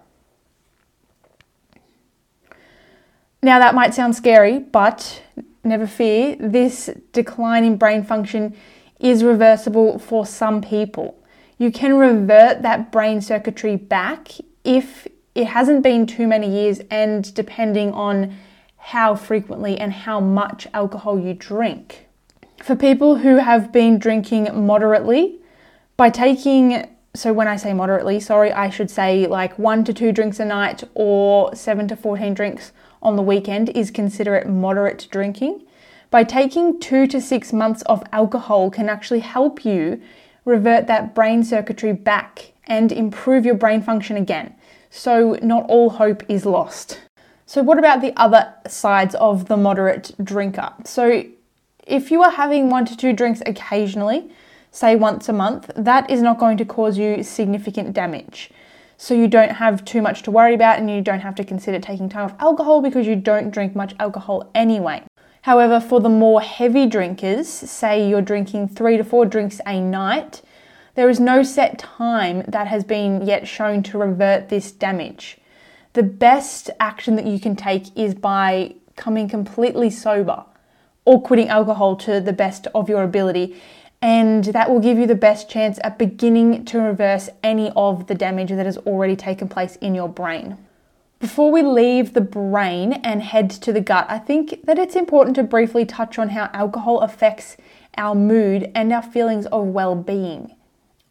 Now, 3.44 3.60
that 3.60 3.76
might 3.76 3.94
sound 3.94 4.16
scary, 4.16 4.60
but 4.60 5.22
never 5.66 5.86
fear, 5.86 6.38
this 6.40 6.90
decline 7.12 7.66
in 7.66 7.76
brain 7.76 8.04
function 8.04 8.56
is 9.02 9.24
reversible 9.24 10.00
for 10.00 10.26
some 10.26 10.62
people 10.62 11.20
you 11.58 11.72
can 11.72 11.96
revert 11.98 12.62
that 12.62 12.92
brain 12.92 13.22
circuitry 13.22 13.76
back 13.76 14.30
if 14.64 15.08
it 15.34 15.48
hasn't 15.48 15.84
been 15.84 16.06
too 16.06 16.28
many 16.28 16.50
years 16.50 16.82
and 16.90 17.34
depending 17.34 17.92
on 17.92 18.36
how 18.78 19.16
frequently 19.16 19.78
and 19.78 19.92
how 19.92 20.20
much 20.20 20.68
alcohol 20.74 21.20
you 21.20 21.34
drink. 21.34 22.08
For 22.64 22.76
people 22.76 23.18
who 23.18 23.38
have 23.38 23.72
been 23.72 24.00
drinking 24.00 24.66
moderately, 24.66 25.40
by 25.98 26.10
taking, 26.10 26.88
so 27.14 27.34
when 27.34 27.48
I 27.48 27.56
say 27.56 27.74
moderately, 27.74 28.20
sorry, 28.20 28.52
I 28.52 28.70
should 28.70 28.92
say 28.92 29.28
like 29.28 29.58
one 29.58 29.84
to 29.86 29.94
two 29.94 30.12
drinks 30.12 30.40
a 30.40 30.46
night 30.46 30.84
or 30.94 31.56
seven 31.56 31.88
to 31.88 31.96
14 31.96 32.34
drinks 32.34 32.72
on 33.02 33.16
the 33.16 33.22
weekend 33.22 33.70
is 33.70 33.92
considered 33.92 34.48
moderate 34.48 35.08
drinking. 35.10 35.64
By 36.12 36.24
taking 36.24 36.80
two 36.80 37.08
to 37.08 37.20
six 37.20 37.52
months 37.52 37.82
of 37.84 38.04
alcohol 38.12 38.70
can 38.70 38.90
actually 38.90 39.20
help 39.20 39.66
you 39.66 40.02
revert 40.46 40.88
that 40.88 41.14
brain 41.14 41.44
circuitry 41.44 41.92
back 41.92 42.54
and 42.68 42.92
improve 42.92 43.46
your 43.46 43.56
brain 43.56 43.82
function 43.82 44.16
again. 44.16 44.56
So, 44.90 45.38
not 45.42 45.66
all 45.68 45.90
hope 45.90 46.24
is 46.30 46.46
lost. 46.46 47.02
So, 47.46 47.62
what 47.62 47.78
about 47.78 48.02
the 48.02 48.14
other 48.16 48.54
sides 48.68 49.14
of 49.16 49.48
the 49.48 49.58
moderate 49.58 50.12
drinker? 50.24 50.74
So, 50.86 51.24
if 51.86 52.10
you 52.10 52.24
are 52.24 52.32
having 52.32 52.70
one 52.70 52.86
to 52.86 52.96
two 52.96 53.14
drinks 53.14 53.42
occasionally, 53.46 54.32
say 54.72 54.96
once 54.96 55.28
a 55.28 55.34
month, 55.34 55.70
that 55.76 56.10
is 56.10 56.22
not 56.22 56.40
going 56.40 56.58
to 56.58 56.66
cause 56.66 56.98
you 56.98 57.24
significant 57.24 57.94
damage. 57.94 58.52
So, 58.98 59.14
you 59.14 59.28
don't 59.28 59.52
have 59.52 59.84
too 59.84 60.02
much 60.02 60.24
to 60.24 60.32
worry 60.32 60.56
about 60.56 60.80
and 60.80 60.90
you 60.90 61.02
don't 61.02 61.20
have 61.20 61.36
to 61.36 61.44
consider 61.44 61.80
taking 61.80 62.08
time 62.08 62.26
off 62.26 62.36
alcohol 62.40 62.82
because 62.82 63.06
you 63.06 63.16
don't 63.16 63.52
drink 63.52 63.76
much 63.76 63.94
alcohol 64.00 64.50
anyway. 64.56 65.04
However, 65.46 65.80
for 65.80 66.00
the 66.00 66.10
more 66.10 66.42
heavy 66.42 66.88
drinkers, 66.88 67.48
say 67.48 68.10
you're 68.10 68.20
drinking 68.20 68.70
three 68.70 68.98
to 68.98 69.04
four 69.04 69.28
drinks 69.28 69.62
a 69.68 69.80
night, 69.80 70.42
there 70.96 71.08
is 71.08 71.20
no 71.20 71.44
set 71.44 71.78
time 71.78 72.44
that 72.48 72.66
has 72.66 72.84
been 72.84 73.24
yet 73.24 73.48
shown 73.48 73.84
to 73.84 74.00
revert 74.00 74.50
this 74.50 74.72
damage. 74.72 75.38
The 75.94 76.02
best 76.02 76.72
action 76.80 77.16
that 77.18 77.28
you 77.28 77.40
can 77.40 77.56
take 77.56 77.96
is 77.96 78.16
by 78.16 78.74
coming 78.96 79.30
completely 79.30 79.92
sober 79.92 80.46
or 81.06 81.22
quitting 81.22 81.50
alcohol 81.50 81.96
to 81.98 82.20
the 82.20 82.34
best 82.34 82.66
of 82.74 82.90
your 82.90 83.04
ability. 83.04 83.62
And 84.02 84.46
that 84.46 84.72
will 84.72 84.80
give 84.80 84.98
you 84.98 85.06
the 85.06 85.14
best 85.14 85.48
chance 85.48 85.78
at 85.84 86.00
beginning 86.00 86.66
to 86.66 86.80
reverse 86.80 87.30
any 87.44 87.72
of 87.76 88.08
the 88.08 88.16
damage 88.16 88.50
that 88.50 88.66
has 88.66 88.80
already 88.80 89.16
taken 89.16 89.48
place 89.48 89.76
in 89.76 89.94
your 89.94 90.10
brain. 90.10 90.58
Before 91.26 91.50
we 91.50 91.64
leave 91.64 92.14
the 92.14 92.22
brain 92.22 92.94
and 93.04 93.20
head 93.24 93.50
to 93.50 93.74
the 93.74 93.82
gut, 93.82 94.06
I 94.08 94.20
think 94.20 94.64
that 94.66 94.78
it's 94.78 94.96
important 94.96 95.36
to 95.38 95.44
briefly 95.44 95.84
touch 95.84 96.20
on 96.20 96.30
how 96.30 96.52
alcohol 96.54 97.00
affects 97.00 97.58
our 97.98 98.14
mood 98.14 98.70
and 98.76 98.94
our 98.94 99.02
feelings 99.02 99.48
of 99.48 99.66
well 99.70 99.96
being. 99.96 100.56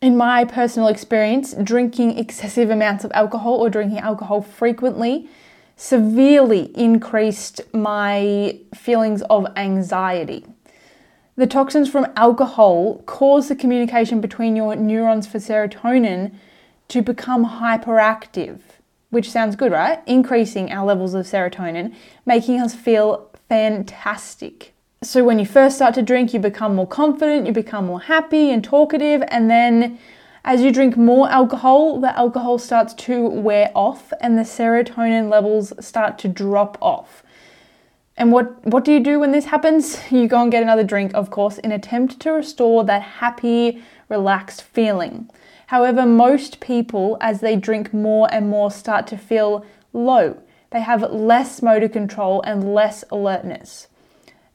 In 0.01 0.17
my 0.17 0.45
personal 0.45 0.87
experience, 0.87 1.53
drinking 1.55 2.17
excessive 2.17 2.71
amounts 2.71 3.03
of 3.03 3.11
alcohol 3.13 3.55
or 3.55 3.69
drinking 3.69 3.99
alcohol 3.99 4.41
frequently 4.41 5.29
severely 5.75 6.71
increased 6.77 7.63
my 7.75 8.61
feelings 8.73 9.23
of 9.23 9.49
anxiety. 9.57 10.47
The 11.35 11.49
toxins 11.49 11.91
from 11.91 12.07
alcohol 12.15 13.03
cause 13.07 13.49
the 13.49 13.57
communication 13.57 14.21
between 14.21 14.55
your 14.55 14.77
neurons 14.77 15.27
for 15.27 15.39
serotonin 15.39 16.37
to 16.87 17.03
become 17.03 17.45
hyperactive 17.45 18.61
which 19.15 19.31
sounds 19.31 19.57
good, 19.57 19.73
right? 19.73 20.01
Increasing 20.07 20.71
our 20.71 20.85
levels 20.85 21.15
of 21.15 21.25
serotonin, 21.25 21.95
making 22.27 22.61
us 22.61 22.75
feel 22.75 23.31
fantastic. 23.49 24.75
So, 25.03 25.25
when 25.25 25.39
you 25.39 25.47
first 25.47 25.77
start 25.77 25.95
to 25.95 26.03
drink, 26.03 26.35
you 26.35 26.41
become 26.41 26.75
more 26.75 26.87
confident, 26.87 27.47
you 27.47 27.53
become 27.53 27.87
more 27.87 28.01
happy 28.01 28.51
and 28.51 28.63
talkative, 28.63 29.23
and 29.29 29.51
then 29.51 29.99
as 30.45 30.61
you 30.61 30.71
drink 30.71 30.97
more 30.97 31.31
alcohol, 31.31 32.01
the 32.01 32.17
alcohol 32.19 32.59
starts 32.59 32.93
to 32.95 33.27
wear 33.27 33.71
off 33.75 34.13
and 34.21 34.37
the 34.37 34.43
serotonin 34.43 35.31
levels 35.31 35.73
start 35.81 36.19
to 36.19 36.29
drop 36.29 36.77
off. 36.83 37.23
And 38.17 38.31
what, 38.31 38.65
what 38.67 38.85
do 38.85 38.93
you 38.93 39.01
do 39.01 39.19
when 39.19 39.33
this 39.33 39.47
happens? 39.47 39.99
You 40.11 40.29
go 40.29 40.43
and 40.43 40.53
get 40.53 40.63
another 40.63 40.85
drink, 40.85 41.13
of 41.15 41.31
course, 41.31 41.57
in 41.59 41.73
attempt 41.73 42.21
to 42.21 42.33
restore 42.33 42.85
that 42.85 43.03
happy, 43.03 43.83
relaxed 44.11 44.63
feeling. 44.63 45.31
However, 45.69 46.07
most 46.07 46.61
people, 46.61 47.17
as 47.21 47.41
they 47.41 47.57
drink 47.57 47.93
more 47.93 48.29
and 48.33 48.49
more, 48.49 48.71
start 48.71 49.07
to 49.09 49.17
feel 49.17 49.65
low. 49.93 50.39
They 50.71 50.81
have 50.81 51.03
less 51.11 51.63
motor 51.63 51.89
control 51.89 52.43
and 52.43 52.75
less 52.75 53.05
alertness. 53.11 53.89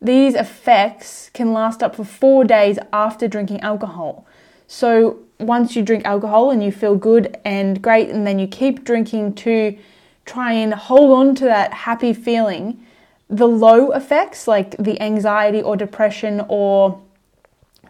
These 0.01 0.35
effects 0.35 1.29
can 1.33 1.51
last 1.53 1.83
up 1.83 1.95
for 1.95 2.03
four 2.03 2.43
days 2.43 2.79
after 2.93 3.27
drinking 3.27 3.61
alcohol. 3.61 4.25
So, 4.67 5.19
once 5.39 5.75
you 5.75 5.81
drink 5.81 6.05
alcohol 6.05 6.51
and 6.51 6.63
you 6.63 6.71
feel 6.71 6.95
good 6.95 7.37
and 7.45 7.81
great, 7.81 8.09
and 8.09 8.27
then 8.27 8.39
you 8.39 8.47
keep 8.47 8.83
drinking 8.83 9.33
to 9.35 9.77
try 10.25 10.51
and 10.51 10.73
hold 10.73 11.11
on 11.11 11.35
to 11.35 11.45
that 11.45 11.73
happy 11.73 12.13
feeling, 12.13 12.85
the 13.29 13.47
low 13.47 13.91
effects, 13.91 14.47
like 14.47 14.75
the 14.77 15.01
anxiety 15.01 15.61
or 15.61 15.75
depression 15.75 16.45
or 16.49 17.01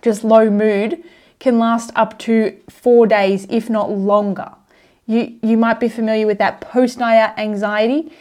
just 0.01 0.23
low 0.23 0.49
mood, 0.49 1.03
can 1.39 1.58
last 1.58 1.91
up 1.96 2.19
to 2.19 2.55
four 2.69 3.08
days, 3.08 3.48
if 3.50 3.69
not 3.69 3.91
longer. 3.91 4.51
You, 5.05 5.38
you 5.41 5.58
might 5.58 5.79
be 5.79 5.89
familiar 5.89 6.27
with 6.27 6.38
that 6.38 6.62
post 6.62 7.00
night 7.00 7.34
anxiety. 7.38 8.12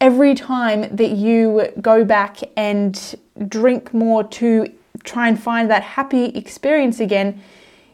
Every 0.00 0.34
time 0.34 0.96
that 0.96 1.10
you 1.10 1.68
go 1.80 2.04
back 2.04 2.38
and 2.56 3.14
drink 3.48 3.92
more 3.92 4.24
to 4.24 4.72
try 5.02 5.28
and 5.28 5.40
find 5.40 5.70
that 5.70 5.82
happy 5.82 6.26
experience 6.26 7.00
again, 7.00 7.42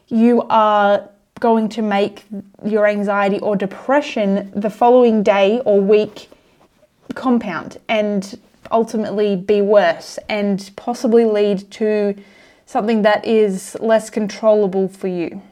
you 0.09 0.43
are 0.51 1.09
going 1.41 1.69
to 1.71 1.83
make 1.83 2.25
your 2.65 2.87
anxiety 2.87 3.39
or 3.41 3.57
depression 3.57 4.53
the 4.55 4.71
following 4.71 5.23
day 5.23 5.61
or 5.65 5.81
week 5.81 6.29
compound 7.15 7.79
and 7.89 8.39
ultimately 8.71 9.35
be 9.35 9.61
worse 9.61 10.19
and 10.29 10.71
possibly 10.77 11.25
lead 11.25 11.69
to 11.71 12.15
something 12.71 13.03
that 13.03 13.27
is 13.27 13.77
less 13.81 14.11
controllable 14.11 14.87
for 14.87 15.09
you. 15.09 15.43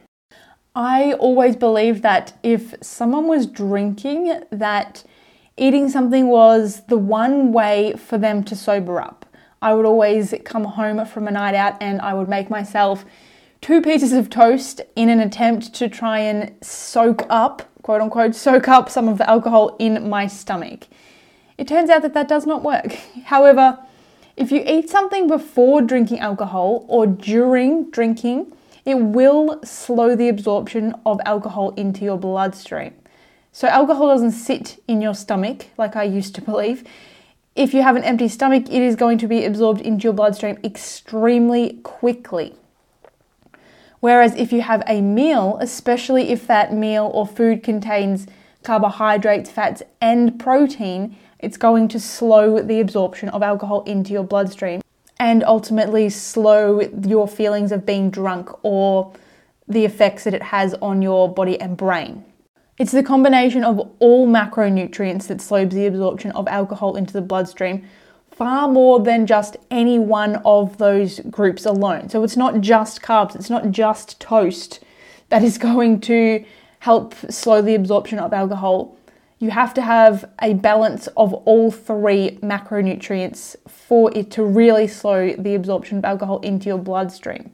I 0.73 1.11
always 1.13 1.57
believed 1.57 2.01
that 2.03 2.31
if 2.43 2.73
someone 2.81 3.27
was 3.27 3.45
drinking 3.45 4.43
that 4.51 5.03
eating 5.57 5.89
something 5.89 6.27
was 6.27 6.83
the 6.87 6.97
one 6.97 7.51
way 7.51 7.93
for 7.97 8.17
them 8.17 8.41
to 8.45 8.55
sober 8.55 9.01
up. 9.01 9.25
I 9.61 9.73
would 9.73 9.85
always 9.85 10.33
come 10.45 10.63
home 10.63 11.05
from 11.05 11.27
a 11.27 11.31
night 11.31 11.55
out 11.55 11.75
and 11.81 11.99
I 11.99 12.13
would 12.13 12.29
make 12.29 12.49
myself 12.49 13.03
two 13.59 13.81
pieces 13.81 14.13
of 14.13 14.29
toast 14.29 14.79
in 14.95 15.09
an 15.09 15.19
attempt 15.19 15.73
to 15.73 15.89
try 15.89 16.19
and 16.19 16.53
soak 16.63 17.25
up, 17.29 17.63
quote 17.81 17.99
unquote, 17.99 18.33
soak 18.33 18.69
up 18.69 18.89
some 18.89 19.09
of 19.09 19.17
the 19.17 19.29
alcohol 19.29 19.75
in 19.77 20.07
my 20.07 20.25
stomach. 20.25 20.87
It 21.57 21.67
turns 21.67 21.89
out 21.89 22.01
that 22.03 22.13
that 22.13 22.29
does 22.29 22.45
not 22.45 22.63
work. 22.63 22.93
However, 23.25 23.77
if 24.39 24.53
you 24.53 24.63
eat 24.65 24.89
something 24.89 25.27
before 25.27 25.81
drinking 25.81 26.19
alcohol 26.19 26.85
or 26.87 27.05
during 27.05 27.91
drinking, 27.91 28.53
it 28.85 28.95
will 28.95 29.59
slow 29.65 30.15
the 30.15 30.29
absorption 30.29 30.95
of 31.05 31.19
alcohol 31.25 31.71
into 31.71 32.05
your 32.05 32.17
bloodstream. 32.17 32.93
So, 33.51 33.67
alcohol 33.67 34.07
doesn't 34.07 34.31
sit 34.31 34.81
in 34.87 35.01
your 35.01 35.13
stomach 35.13 35.67
like 35.77 35.97
I 35.97 36.03
used 36.03 36.35
to 36.35 36.41
believe. 36.41 36.85
If 37.53 37.73
you 37.73 37.81
have 37.81 37.97
an 37.97 38.05
empty 38.05 38.29
stomach, 38.29 38.69
it 38.69 38.81
is 38.81 38.95
going 38.95 39.17
to 39.17 39.27
be 39.27 39.43
absorbed 39.43 39.81
into 39.81 40.05
your 40.05 40.13
bloodstream 40.13 40.57
extremely 40.63 41.73
quickly. 41.83 42.55
Whereas 43.99 44.33
if 44.35 44.53
you 44.53 44.61
have 44.61 44.83
a 44.87 45.01
meal, 45.01 45.57
especially 45.59 46.29
if 46.29 46.47
that 46.47 46.73
meal 46.73 47.11
or 47.13 47.27
food 47.27 47.61
contains 47.61 48.27
carbohydrates, 48.63 49.49
fats, 49.49 49.81
and 50.01 50.39
protein, 50.39 51.17
it's 51.39 51.57
going 51.57 51.87
to 51.89 51.99
slow 51.99 52.61
the 52.61 52.79
absorption 52.79 53.29
of 53.29 53.41
alcohol 53.41 53.83
into 53.83 54.11
your 54.11 54.23
bloodstream 54.23 54.81
and 55.19 55.43
ultimately 55.43 56.09
slow 56.09 56.81
your 57.05 57.27
feelings 57.27 57.71
of 57.71 57.85
being 57.85 58.09
drunk 58.09 58.49
or 58.63 59.13
the 59.67 59.85
effects 59.85 60.23
that 60.23 60.33
it 60.33 60.43
has 60.43 60.73
on 60.75 61.01
your 61.01 61.31
body 61.31 61.59
and 61.59 61.77
brain. 61.77 62.25
It's 62.77 62.93
the 62.93 63.03
combination 63.03 63.63
of 63.63 63.91
all 63.99 64.25
macronutrients 64.25 65.27
that 65.27 65.41
slows 65.41 65.69
the 65.69 65.85
absorption 65.85 66.31
of 66.31 66.47
alcohol 66.47 66.95
into 66.95 67.11
the 67.11 67.21
bloodstream, 67.21 67.85
far 68.31 68.69
more 68.69 69.01
than 69.01 69.25
just 69.25 69.57
any 69.69 69.99
one 69.99 70.37
of 70.45 70.77
those 70.77 71.19
groups 71.29 71.65
alone. 71.65 72.07
So 72.07 72.23
it's 72.23 72.37
not 72.37 72.61
just 72.61 73.01
carbs, 73.01 73.35
it's 73.35 73.49
not 73.49 73.71
just 73.71 74.19
toast 74.21 74.79
that 75.27 75.43
is 75.43 75.57
going 75.69 75.99
to 76.01 76.45
help 76.79 77.13
slow 77.29 77.61
the 77.61 77.75
absorption 77.75 78.19
of 78.19 78.33
alcohol. 78.33 78.97
You 79.39 79.51
have 79.51 79.73
to 79.75 79.81
have 79.81 80.29
a 80.41 80.53
balance 80.53 81.07
of 81.15 81.33
all 81.33 81.71
three 81.71 82.39
macronutrients 82.41 83.55
for 83.67 84.11
it 84.15 84.31
to 84.31 84.43
really 84.43 84.87
slow 84.87 85.33
the 85.33 85.55
absorption 85.55 85.97
of 85.97 86.05
alcohol 86.05 86.39
into 86.39 86.67
your 86.67 86.77
bloodstream. 86.77 87.51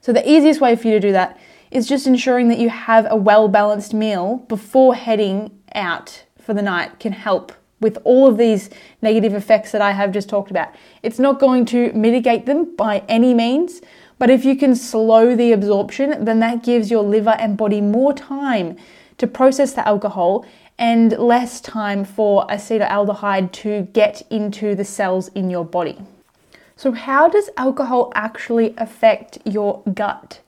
So, 0.00 0.12
the 0.12 0.28
easiest 0.28 0.60
way 0.60 0.76
for 0.76 0.88
you 0.88 0.94
to 0.94 1.00
do 1.00 1.12
that 1.12 1.38
is 1.70 1.86
just 1.86 2.06
ensuring 2.06 2.48
that 2.48 2.58
you 2.58 2.68
have 2.68 3.06
a 3.10 3.16
well 3.16 3.48
balanced 3.48 3.94
meal 3.94 4.38
before 4.48 4.94
heading 4.94 5.50
out 5.74 6.24
for 6.38 6.54
the 6.54 6.62
night 6.62 6.98
can 6.98 7.12
help 7.12 7.52
with 7.80 7.98
all 8.04 8.28
of 8.28 8.36
these 8.36 8.70
negative 9.02 9.34
effects 9.34 9.72
that 9.72 9.80
I 9.80 9.92
have 9.92 10.12
just 10.12 10.28
talked 10.28 10.50
about. 10.50 10.74
It's 11.02 11.18
not 11.18 11.40
going 11.40 11.64
to 11.66 11.92
mitigate 11.92 12.46
them 12.46 12.76
by 12.76 13.02
any 13.08 13.34
means, 13.34 13.80
but 14.20 14.28
if 14.28 14.44
you 14.44 14.54
can 14.54 14.76
slow 14.76 15.34
the 15.34 15.50
absorption, 15.50 16.26
then 16.26 16.40
that 16.40 16.62
gives 16.62 16.90
your 16.90 17.02
liver 17.02 17.36
and 17.38 17.56
body 17.56 17.80
more 17.80 18.12
time 18.12 18.76
to 19.16 19.26
process 19.26 19.72
the 19.72 19.88
alcohol 19.88 20.44
and 20.78 21.12
less 21.12 21.58
time 21.58 22.04
for 22.04 22.46
acetaldehyde 22.48 23.50
to 23.52 23.88
get 23.94 24.20
into 24.28 24.74
the 24.74 24.84
cells 24.84 25.28
in 25.28 25.48
your 25.48 25.64
body. 25.64 25.98
So, 26.76 26.92
how 26.92 27.30
does 27.30 27.48
alcohol 27.56 28.12
actually 28.14 28.74
affect 28.76 29.38
your 29.46 29.82
gut? 29.94 30.40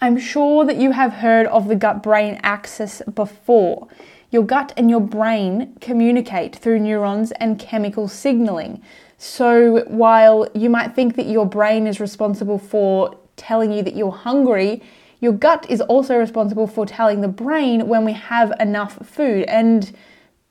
I'm 0.00 0.18
sure 0.18 0.64
that 0.64 0.76
you 0.76 0.92
have 0.92 1.12
heard 1.12 1.46
of 1.48 1.68
the 1.68 1.76
gut 1.76 2.02
brain 2.02 2.40
axis 2.42 3.02
before. 3.14 3.86
Your 4.30 4.44
gut 4.44 4.72
and 4.78 4.88
your 4.90 5.00
brain 5.00 5.76
communicate 5.80 6.56
through 6.56 6.80
neurons 6.80 7.32
and 7.32 7.58
chemical 7.58 8.08
signaling. 8.08 8.82
So, 9.26 9.84
while 9.86 10.46
you 10.54 10.68
might 10.68 10.94
think 10.94 11.16
that 11.16 11.24
your 11.24 11.46
brain 11.46 11.86
is 11.86 11.98
responsible 11.98 12.58
for 12.58 13.16
telling 13.36 13.72
you 13.72 13.82
that 13.82 13.96
you're 13.96 14.12
hungry, 14.12 14.82
your 15.18 15.32
gut 15.32 15.68
is 15.70 15.80
also 15.80 16.18
responsible 16.18 16.66
for 16.66 16.84
telling 16.84 17.22
the 17.22 17.28
brain 17.28 17.88
when 17.88 18.04
we 18.04 18.12
have 18.12 18.52
enough 18.60 18.98
food. 19.06 19.44
And 19.44 19.90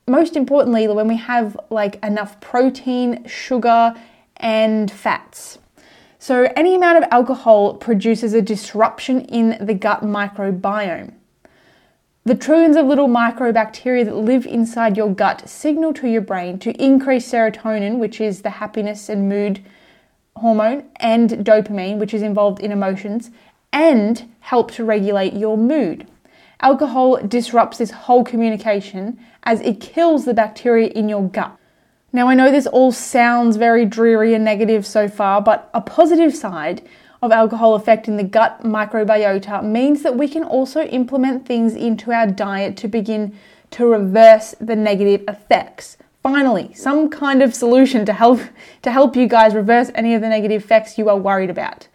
most 0.08 0.34
importantly, 0.34 0.88
when 0.88 1.06
we 1.06 1.16
have 1.18 1.56
like 1.70 2.04
enough 2.04 2.40
protein, 2.40 3.24
sugar, 3.28 3.94
and 4.38 4.90
fats. 4.90 5.58
So, 6.18 6.52
any 6.56 6.74
amount 6.74 6.98
of 6.98 7.04
alcohol 7.12 7.74
produces 7.74 8.34
a 8.34 8.42
disruption 8.42 9.20
in 9.26 9.64
the 9.64 9.74
gut 9.74 10.02
microbiome. 10.02 11.14
The 12.26 12.34
trillions 12.34 12.76
of 12.76 12.86
little 12.86 13.06
microbacteria 13.06 14.06
that 14.06 14.16
live 14.16 14.46
inside 14.46 14.96
your 14.96 15.12
gut 15.12 15.46
signal 15.46 15.92
to 15.92 16.08
your 16.08 16.22
brain 16.22 16.58
to 16.60 16.72
increase 16.82 17.30
serotonin, 17.30 17.98
which 17.98 18.18
is 18.18 18.40
the 18.40 18.48
happiness 18.48 19.10
and 19.10 19.28
mood 19.28 19.62
hormone, 20.34 20.84
and 20.96 21.28
dopamine, 21.44 21.98
which 21.98 22.14
is 22.14 22.22
involved 22.22 22.60
in 22.60 22.72
emotions, 22.72 23.30
and 23.74 24.26
help 24.40 24.70
to 24.70 24.84
regulate 24.86 25.34
your 25.34 25.58
mood. 25.58 26.08
Alcohol 26.60 27.18
disrupts 27.18 27.76
this 27.76 27.90
whole 27.90 28.24
communication 28.24 29.18
as 29.42 29.60
it 29.60 29.78
kills 29.78 30.24
the 30.24 30.32
bacteria 30.32 30.88
in 30.88 31.10
your 31.10 31.28
gut. 31.28 31.54
Now, 32.10 32.28
I 32.28 32.34
know 32.34 32.50
this 32.50 32.66
all 32.66 32.90
sounds 32.90 33.56
very 33.56 33.84
dreary 33.84 34.32
and 34.32 34.44
negative 34.44 34.86
so 34.86 35.08
far, 35.08 35.42
but 35.42 35.68
a 35.74 35.82
positive 35.82 36.34
side 36.34 36.88
of 37.24 37.32
alcohol 37.32 37.74
affecting 37.74 38.16
the 38.16 38.24
gut 38.24 38.62
microbiota 38.62 39.62
means 39.62 40.02
that 40.02 40.16
we 40.16 40.28
can 40.28 40.44
also 40.44 40.82
implement 40.82 41.46
things 41.46 41.74
into 41.74 42.12
our 42.12 42.26
diet 42.26 42.76
to 42.78 42.88
begin 42.88 43.36
to 43.70 43.86
reverse 43.86 44.54
the 44.60 44.76
negative 44.76 45.22
effects. 45.28 45.96
Finally, 46.22 46.72
some 46.74 47.10
kind 47.10 47.42
of 47.42 47.54
solution 47.54 48.06
to 48.06 48.12
help 48.12 48.40
to 48.82 48.90
help 48.90 49.16
you 49.16 49.26
guys 49.26 49.54
reverse 49.54 49.90
any 49.94 50.14
of 50.14 50.22
the 50.22 50.28
negative 50.28 50.62
effects 50.62 50.96
you 50.96 51.08
are 51.08 51.18
worried 51.18 51.50
about. 51.50 51.88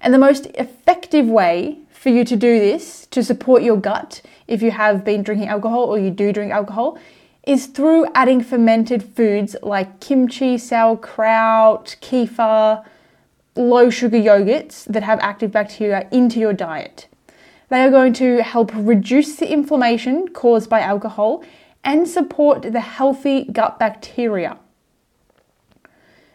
And 0.00 0.12
the 0.12 0.18
most 0.18 0.46
effective 0.54 1.26
way 1.26 1.78
for 1.90 2.10
you 2.10 2.24
to 2.24 2.36
do 2.36 2.60
this 2.60 3.06
to 3.06 3.24
support 3.24 3.62
your 3.62 3.76
gut 3.76 4.22
if 4.46 4.62
you 4.62 4.70
have 4.70 5.04
been 5.04 5.22
drinking 5.22 5.48
alcohol 5.48 5.84
or 5.84 5.98
you 5.98 6.10
do 6.10 6.32
drink 6.32 6.52
alcohol 6.52 6.98
is 7.46 7.66
through 7.66 8.06
adding 8.14 8.42
fermented 8.42 9.02
foods 9.02 9.56
like 9.62 10.00
kimchi, 10.00 10.58
sauerkraut, 10.58 11.96
kefir, 12.00 12.84
low 13.56 13.90
sugar 13.90 14.18
yogurts 14.18 14.84
that 14.84 15.02
have 15.02 15.18
active 15.20 15.50
bacteria 15.50 16.08
into 16.10 16.38
your 16.38 16.52
diet. 16.52 17.08
They 17.68 17.80
are 17.80 17.90
going 17.90 18.12
to 18.14 18.42
help 18.42 18.70
reduce 18.74 19.36
the 19.36 19.52
inflammation 19.52 20.28
caused 20.28 20.70
by 20.70 20.80
alcohol 20.80 21.42
and 21.82 22.08
support 22.08 22.62
the 22.62 22.80
healthy 22.80 23.44
gut 23.44 23.78
bacteria. 23.78 24.58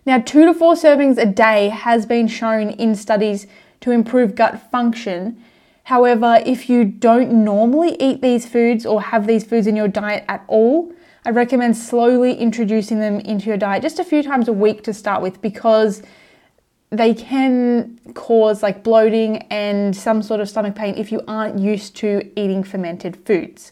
Now, 0.06 0.20
two 0.20 0.46
to 0.46 0.54
four 0.54 0.74
servings 0.74 1.18
a 1.18 1.26
day 1.26 1.70
has 1.70 2.06
been 2.06 2.28
shown 2.28 2.72
in 2.72 2.96
studies 2.96 3.48
to 3.82 3.92
improve 3.92 4.36
gut 4.36 4.72
function. 4.72 5.44
However, 5.84 6.42
if 6.46 6.70
you 6.70 6.84
don't 6.86 7.32
normally 7.44 7.96
eat 8.00 8.22
these 8.22 8.48
foods 8.48 8.86
or 8.86 9.02
have 9.02 9.28
these 9.28 9.44
foods 9.44 9.68
in 9.68 9.76
your 9.76 9.88
diet 9.88 10.26
at 10.28 10.44
all, 10.48 10.92
I 11.24 11.30
recommend 11.30 11.78
slowly 11.78 12.34
introducing 12.34 13.00
them 13.00 13.20
into 13.20 13.46
your 13.46 13.58
diet 13.58 13.84
just 13.84 14.00
a 14.00 14.04
few 14.04 14.24
times 14.24 14.48
a 14.48 14.54
week 14.54 14.84
to 14.84 14.94
start 14.94 15.22
with 15.22 15.40
because 15.40 16.02
they 16.92 17.14
can 17.14 17.98
cause 18.14 18.62
like 18.62 18.84
bloating 18.84 19.38
and 19.44 19.96
some 19.96 20.22
sort 20.22 20.42
of 20.42 20.50
stomach 20.50 20.76
pain 20.76 20.94
if 20.96 21.12
you 21.12 21.22
aren't 21.28 21.58
used 21.58 21.96
to 21.96 22.30
eating 22.36 22.64
fermented 22.64 23.16
foods. 23.26 23.72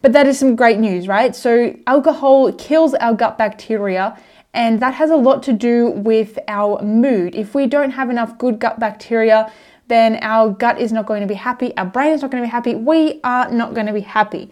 But 0.00 0.12
that 0.12 0.26
is 0.26 0.38
some 0.38 0.56
great 0.56 0.78
news, 0.78 1.06
right? 1.06 1.34
So, 1.36 1.76
alcohol 1.86 2.52
kills 2.52 2.92
our 2.94 3.14
gut 3.14 3.38
bacteria, 3.38 4.18
and 4.52 4.80
that 4.80 4.94
has 4.94 5.10
a 5.10 5.16
lot 5.16 5.42
to 5.44 5.52
do 5.52 5.90
with 5.90 6.38
our 6.46 6.82
mood. 6.82 7.34
If 7.34 7.54
we 7.54 7.66
don't 7.66 7.90
have 7.92 8.10
enough 8.10 8.36
good 8.36 8.58
gut 8.58 8.78
bacteria, 8.78 9.50
then 9.88 10.18
our 10.20 10.50
gut 10.50 10.78
is 10.78 10.92
not 10.92 11.06
going 11.06 11.22
to 11.22 11.26
be 11.26 11.34
happy, 11.34 11.74
our 11.78 11.86
brain 11.86 12.12
is 12.12 12.22
not 12.22 12.30
going 12.30 12.42
to 12.42 12.46
be 12.46 12.50
happy, 12.50 12.74
we 12.74 13.20
are 13.24 13.50
not 13.50 13.72
going 13.72 13.86
to 13.86 13.94
be 13.94 14.00
happy. 14.00 14.50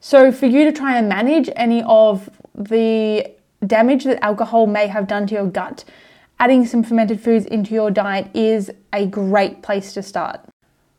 So, 0.00 0.32
for 0.32 0.46
you 0.46 0.64
to 0.64 0.72
try 0.72 0.96
and 0.96 1.08
manage 1.08 1.50
any 1.56 1.82
of 1.82 2.30
the 2.54 3.30
damage 3.66 4.04
that 4.04 4.22
alcohol 4.24 4.66
may 4.66 4.86
have 4.86 5.06
done 5.06 5.26
to 5.26 5.34
your 5.34 5.46
gut, 5.46 5.84
adding 6.40 6.64
some 6.66 6.82
fermented 6.82 7.20
foods 7.20 7.44
into 7.44 7.74
your 7.74 7.90
diet 7.90 8.26
is 8.34 8.72
a 8.94 9.06
great 9.06 9.62
place 9.62 9.92
to 9.92 10.02
start. 10.02 10.40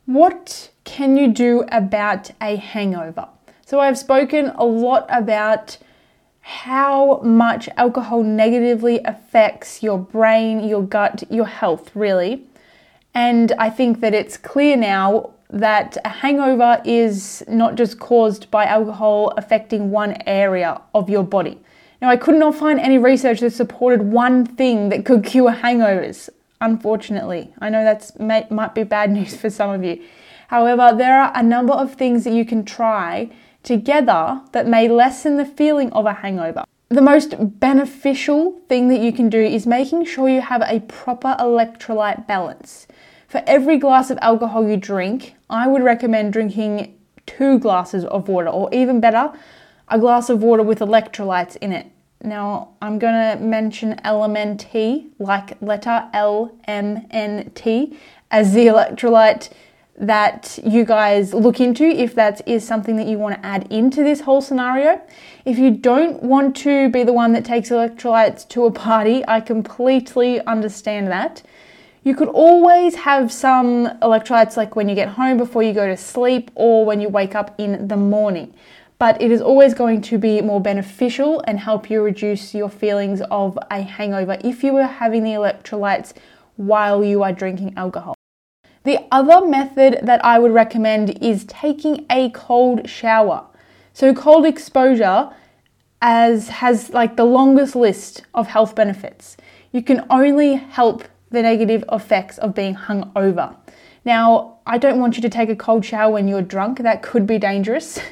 What 0.06 0.70
can 0.84 1.16
you 1.16 1.32
do 1.32 1.64
about 1.72 2.30
a 2.40 2.56
hangover? 2.56 3.28
So 3.66 3.80
I've 3.80 3.98
spoken 3.98 4.52
a 4.54 4.64
lot 4.64 5.04
about 5.10 5.78
how 6.40 7.20
much 7.22 7.68
alcohol 7.76 8.22
negatively 8.22 9.00
affects 9.04 9.82
your 9.82 9.98
brain, 9.98 10.62
your 10.62 10.82
gut, 10.82 11.24
your 11.28 11.46
health, 11.46 11.90
really. 11.94 12.46
And 13.12 13.52
I 13.58 13.68
think 13.68 14.00
that 14.00 14.14
it's 14.14 14.36
clear 14.36 14.76
now 14.76 15.34
that 15.50 15.96
a 16.04 16.08
hangover 16.08 16.80
is 16.84 17.42
not 17.48 17.74
just 17.74 17.98
caused 17.98 18.50
by 18.50 18.64
alcohol 18.64 19.32
affecting 19.36 19.90
one 19.90 20.16
area 20.24 20.80
of 20.94 21.10
your 21.10 21.24
body. 21.24 21.60
Now, 22.02 22.08
I 22.08 22.16
could 22.16 22.34
not 22.34 22.56
find 22.56 22.80
any 22.80 22.98
research 22.98 23.38
that 23.40 23.52
supported 23.52 24.02
one 24.02 24.44
thing 24.44 24.88
that 24.88 25.04
could 25.04 25.22
cure 25.22 25.52
hangovers, 25.52 26.28
unfortunately. 26.60 27.54
I 27.60 27.68
know 27.68 27.84
that 27.84 28.18
might 28.50 28.74
be 28.74 28.82
bad 28.82 29.10
news 29.18 29.36
for 29.36 29.48
some 29.48 29.70
of 29.70 29.84
you. 29.84 30.02
However, 30.48 30.92
there 30.98 31.22
are 31.22 31.30
a 31.32 31.44
number 31.44 31.72
of 31.72 31.94
things 31.94 32.24
that 32.24 32.32
you 32.32 32.44
can 32.44 32.64
try 32.64 33.30
together 33.62 34.40
that 34.50 34.66
may 34.66 34.88
lessen 34.88 35.36
the 35.36 35.44
feeling 35.44 35.92
of 35.92 36.04
a 36.06 36.14
hangover. 36.14 36.64
The 36.88 37.00
most 37.00 37.36
beneficial 37.60 38.60
thing 38.68 38.88
that 38.88 39.00
you 39.00 39.12
can 39.12 39.28
do 39.28 39.40
is 39.40 39.64
making 39.64 40.04
sure 40.06 40.28
you 40.28 40.40
have 40.40 40.62
a 40.66 40.80
proper 40.80 41.36
electrolyte 41.38 42.26
balance. 42.26 42.88
For 43.28 43.44
every 43.46 43.78
glass 43.78 44.10
of 44.10 44.18
alcohol 44.20 44.68
you 44.68 44.76
drink, 44.76 45.36
I 45.48 45.68
would 45.68 45.84
recommend 45.84 46.32
drinking 46.32 46.98
two 47.26 47.60
glasses 47.60 48.04
of 48.04 48.26
water, 48.26 48.48
or 48.48 48.68
even 48.74 49.00
better, 49.00 49.32
a 49.86 50.00
glass 50.00 50.28
of 50.28 50.42
water 50.42 50.64
with 50.64 50.80
electrolytes 50.80 51.56
in 51.58 51.70
it. 51.70 51.91
Now, 52.24 52.70
I'm 52.80 52.98
going 52.98 53.36
to 53.36 53.44
mention 53.44 53.96
LMNT, 54.04 55.10
like 55.18 55.60
letter 55.60 56.08
L 56.12 56.56
M 56.64 57.06
N 57.10 57.50
T, 57.54 57.98
as 58.30 58.52
the 58.52 58.66
electrolyte 58.66 59.50
that 59.96 60.58
you 60.64 60.84
guys 60.84 61.34
look 61.34 61.60
into 61.60 61.84
if 61.84 62.14
that 62.14 62.46
is 62.48 62.66
something 62.66 62.96
that 62.96 63.06
you 63.06 63.18
want 63.18 63.34
to 63.34 63.46
add 63.46 63.70
into 63.70 64.02
this 64.02 64.20
whole 64.20 64.40
scenario. 64.40 65.00
If 65.44 65.58
you 65.58 65.70
don't 65.70 66.22
want 66.22 66.56
to 66.58 66.88
be 66.88 67.02
the 67.02 67.12
one 67.12 67.32
that 67.32 67.44
takes 67.44 67.68
electrolytes 67.68 68.48
to 68.48 68.64
a 68.66 68.70
party, 68.70 69.24
I 69.28 69.40
completely 69.40 70.40
understand 70.46 71.08
that. 71.08 71.42
You 72.04 72.16
could 72.16 72.28
always 72.28 72.96
have 72.96 73.30
some 73.30 73.86
electrolytes 74.00 74.56
like 74.56 74.74
when 74.74 74.88
you 74.88 74.94
get 74.94 75.08
home 75.08 75.36
before 75.36 75.62
you 75.62 75.72
go 75.72 75.86
to 75.86 75.96
sleep 75.96 76.50
or 76.54 76.84
when 76.84 77.00
you 77.00 77.08
wake 77.08 77.34
up 77.34 77.54
in 77.58 77.86
the 77.86 77.96
morning. 77.96 78.54
But 79.02 79.20
it 79.20 79.32
is 79.32 79.40
always 79.40 79.74
going 79.74 80.00
to 80.02 80.16
be 80.16 80.40
more 80.42 80.60
beneficial 80.60 81.42
and 81.48 81.58
help 81.58 81.90
you 81.90 82.00
reduce 82.02 82.54
your 82.54 82.68
feelings 82.68 83.20
of 83.32 83.58
a 83.68 83.82
hangover 83.82 84.38
if 84.44 84.62
you 84.62 84.72
were 84.72 84.86
having 84.86 85.24
the 85.24 85.30
electrolytes 85.30 86.12
while 86.54 87.02
you 87.02 87.24
are 87.24 87.32
drinking 87.32 87.74
alcohol. 87.76 88.14
The 88.84 89.00
other 89.10 89.44
method 89.44 89.98
that 90.04 90.24
I 90.24 90.38
would 90.38 90.52
recommend 90.52 91.20
is 91.20 91.44
taking 91.46 92.06
a 92.10 92.30
cold 92.30 92.88
shower. 92.88 93.44
So 93.92 94.14
cold 94.14 94.46
exposure 94.46 95.30
as 96.00 96.48
has 96.50 96.90
like 96.90 97.16
the 97.16 97.24
longest 97.24 97.74
list 97.74 98.22
of 98.34 98.46
health 98.46 98.76
benefits. 98.76 99.36
You 99.72 99.82
can 99.82 100.06
only 100.10 100.54
help 100.54 101.02
the 101.28 101.42
negative 101.42 101.82
effects 101.90 102.38
of 102.38 102.54
being 102.54 102.76
hungover. 102.76 103.56
Now, 104.04 104.58
I 104.64 104.78
don't 104.78 105.00
want 105.00 105.16
you 105.16 105.22
to 105.22 105.28
take 105.28 105.48
a 105.48 105.56
cold 105.56 105.84
shower 105.84 106.12
when 106.12 106.28
you're 106.28 106.42
drunk. 106.42 106.78
That 106.78 107.02
could 107.02 107.26
be 107.26 107.38
dangerous. 107.38 107.98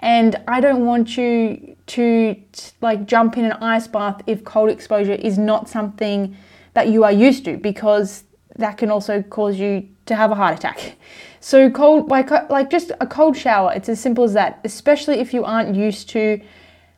And 0.00 0.36
I 0.46 0.60
don't 0.60 0.86
want 0.86 1.16
you 1.16 1.76
to 1.86 2.36
like 2.80 3.06
jump 3.06 3.36
in 3.36 3.44
an 3.44 3.52
ice 3.52 3.88
bath 3.88 4.22
if 4.26 4.44
cold 4.44 4.70
exposure 4.70 5.12
is 5.14 5.38
not 5.38 5.68
something 5.68 6.36
that 6.74 6.88
you 6.88 7.04
are 7.04 7.12
used 7.12 7.44
to 7.46 7.56
because 7.56 8.24
that 8.56 8.76
can 8.76 8.90
also 8.90 9.22
cause 9.22 9.58
you 9.58 9.88
to 10.06 10.14
have 10.14 10.30
a 10.30 10.34
heart 10.34 10.58
attack. 10.58 10.96
So 11.40 11.70
cold 11.70 12.08
like 12.08 12.30
like 12.50 12.70
just 12.70 12.90
a 13.00 13.06
cold 13.06 13.36
shower, 13.36 13.72
it's 13.74 13.88
as 13.88 14.00
simple 14.00 14.24
as 14.24 14.34
that, 14.34 14.60
especially 14.64 15.18
if 15.18 15.32
you 15.32 15.44
aren't 15.44 15.74
used 15.74 16.08
to 16.10 16.40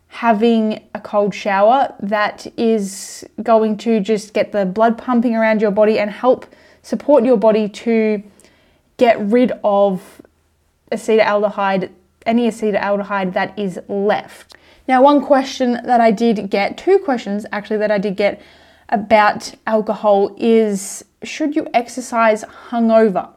having 0.08 0.88
a 0.94 1.00
cold 1.00 1.34
shower 1.34 1.94
that 2.00 2.46
is 2.56 3.24
going 3.42 3.76
to 3.76 4.00
just 4.00 4.34
get 4.34 4.50
the 4.50 4.66
blood 4.66 4.98
pumping 4.98 5.36
around 5.36 5.62
your 5.62 5.70
body 5.70 5.98
and 5.98 6.10
help 6.10 6.46
support 6.82 7.24
your 7.24 7.36
body 7.36 7.68
to 7.68 8.22
get 8.96 9.20
rid 9.20 9.52
of 9.62 10.20
acetaldehyde, 10.90 11.90
any 12.30 12.48
acetaldehyde 12.48 13.32
that 13.32 13.58
is 13.58 13.80
left. 13.88 14.54
Now, 14.86 15.02
one 15.02 15.20
question 15.20 15.72
that 15.84 16.00
I 16.00 16.10
did 16.10 16.48
get, 16.48 16.78
two 16.78 16.98
questions 16.98 17.44
actually 17.52 17.78
that 17.78 17.90
I 17.90 17.98
did 17.98 18.16
get 18.16 18.40
about 18.88 19.52
alcohol 19.66 20.34
is 20.38 21.04
should 21.22 21.54
you 21.56 21.66
exercise 21.74 22.44
hungover? 22.70 23.28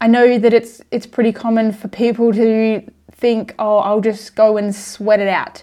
I 0.00 0.08
know 0.08 0.38
that 0.38 0.52
it's 0.52 0.82
it's 0.90 1.06
pretty 1.06 1.32
common 1.32 1.72
for 1.72 1.88
people 1.88 2.32
to 2.32 2.82
think, 3.12 3.54
"Oh, 3.58 3.78
I'll 3.78 4.00
just 4.00 4.34
go 4.34 4.56
and 4.56 4.74
sweat 4.74 5.20
it 5.20 5.28
out." 5.28 5.62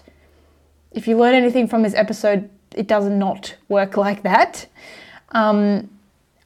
If 0.92 1.06
you 1.06 1.16
learn 1.16 1.34
anything 1.34 1.68
from 1.68 1.82
this 1.82 1.94
episode, 1.94 2.48
it 2.74 2.86
does 2.86 3.06
not 3.08 3.54
work 3.68 3.96
like 3.96 4.22
that. 4.22 4.66
Um, 5.30 5.90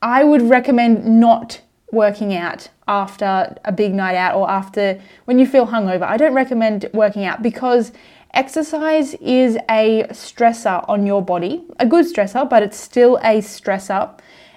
I 0.03 0.25
would 0.25 0.43
recommend 0.43 1.05
not 1.21 1.61
working 1.93 2.35
out 2.35 2.69
after 2.89 3.57
a 3.65 3.73
big 3.73 3.95
night 3.95 4.15
out 4.15 4.37
or 4.37 4.49
after 4.51 5.01
when 5.25 5.39
you 5.39 5.47
feel 5.47 5.67
hungover. 5.67 6.03
I 6.03 6.17
don't 6.17 6.35
recommend 6.35 6.89
working 6.93 7.25
out 7.25 7.43
because 7.43 7.93
exercise 8.33 9.15
is 9.15 9.57
a 9.69 10.05
stressor 10.11 10.85
on 10.89 11.07
your 11.07 11.23
body, 11.23 11.65
a 11.81 11.87
good 11.87 12.07
stressor, 12.07 12.49
but 12.49 12.63
it's 12.63 12.77
still 12.79 13.17
a 13.19 13.41
stressor. 13.41 14.17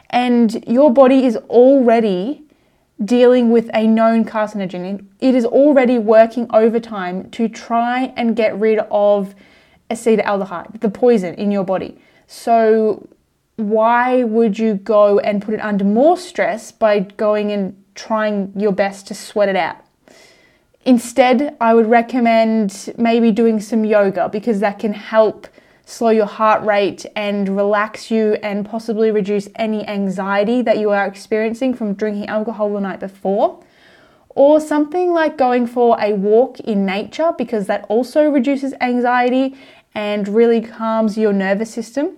And 0.09 0.63
your 0.67 0.91
body 0.93 1.25
is 1.25 1.37
already 1.37 2.43
dealing 3.03 3.51
with 3.51 3.69
a 3.73 3.87
known 3.87 4.25
carcinogen. 4.25 5.05
It 5.19 5.33
is 5.33 5.45
already 5.45 5.97
working 5.97 6.47
overtime 6.51 7.29
to 7.31 7.47
try 7.47 8.13
and 8.17 8.35
get 8.35 8.59
rid 8.59 8.79
of 8.91 9.35
acetaldehyde, 9.89 10.81
the 10.81 10.89
poison 10.89 11.33
in 11.35 11.51
your 11.51 11.63
body. 11.63 11.97
So, 12.27 13.07
why 13.55 14.23
would 14.23 14.57
you 14.57 14.75
go 14.75 15.19
and 15.19 15.41
put 15.41 15.53
it 15.53 15.59
under 15.59 15.83
more 15.83 16.17
stress 16.17 16.71
by 16.71 16.99
going 16.99 17.51
and 17.51 17.78
trying 17.99 18.53
your 18.55 18.71
best 18.71 19.07
to 19.07 19.13
sweat 19.13 19.49
it 19.49 19.55
out? 19.55 19.77
Instead, 20.85 21.57
I 21.59 21.73
would 21.73 21.87
recommend 21.87 22.93
maybe 22.97 23.31
doing 23.31 23.59
some 23.59 23.83
yoga 23.83 24.29
because 24.29 24.59
that 24.61 24.79
can 24.79 24.93
help 24.93 25.47
slow 25.85 26.09
your 26.09 26.25
heart 26.25 26.63
rate 26.63 27.05
and 27.15 27.49
relax 27.49 28.09
you 28.09 28.33
and 28.43 28.65
possibly 28.65 29.11
reduce 29.11 29.49
any 29.55 29.85
anxiety 29.87 30.61
that 30.61 30.77
you 30.77 30.91
are 30.91 31.05
experiencing 31.05 31.73
from 31.73 31.93
drinking 31.93 32.27
alcohol 32.27 32.73
the 32.73 32.79
night 32.79 32.99
before. 32.99 33.61
Or 34.29 34.61
something 34.61 35.11
like 35.11 35.37
going 35.37 35.67
for 35.67 35.97
a 35.99 36.13
walk 36.13 36.59
in 36.61 36.85
nature 36.85 37.33
because 37.37 37.67
that 37.67 37.85
also 37.89 38.29
reduces 38.29 38.73
anxiety 38.79 39.57
and 39.93 40.27
really 40.27 40.61
calms 40.61 41.17
your 41.17 41.33
nervous 41.33 41.73
system. 41.73 42.17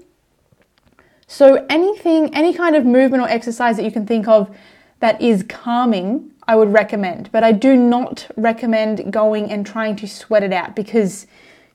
So, 1.26 1.66
anything, 1.70 2.36
any 2.36 2.54
kind 2.54 2.76
of 2.76 2.86
movement 2.86 3.24
or 3.24 3.30
exercise 3.30 3.78
that 3.78 3.86
you 3.86 3.92
can 3.92 4.06
think 4.06 4.28
of 4.28 4.56
that 5.02 5.22
is 5.22 5.44
calming, 5.44 6.32
I 6.48 6.56
would 6.56 6.72
recommend. 6.72 7.30
But 7.32 7.44
I 7.44 7.52
do 7.52 7.76
not 7.76 8.28
recommend 8.38 9.12
going 9.12 9.52
and 9.52 9.66
trying 9.66 9.96
to 9.98 10.08
sweat 10.08 10.44
it 10.44 10.54
out 10.54 10.76
because 10.76 11.28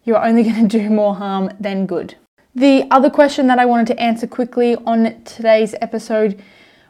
you're 0.04 0.24
only 0.24 0.42
going 0.48 0.68
to 0.68 0.78
do 0.78 0.88
more 0.88 1.14
harm 1.14 1.50
than 1.60 1.86
good. 1.86 2.16
The 2.54 2.86
other 2.90 3.10
question 3.10 3.48
that 3.48 3.58
I 3.58 3.66
wanted 3.66 3.88
to 3.88 4.00
answer 4.00 4.26
quickly 4.26 4.76
on 4.86 5.22
today's 5.24 5.74
episode 5.82 6.42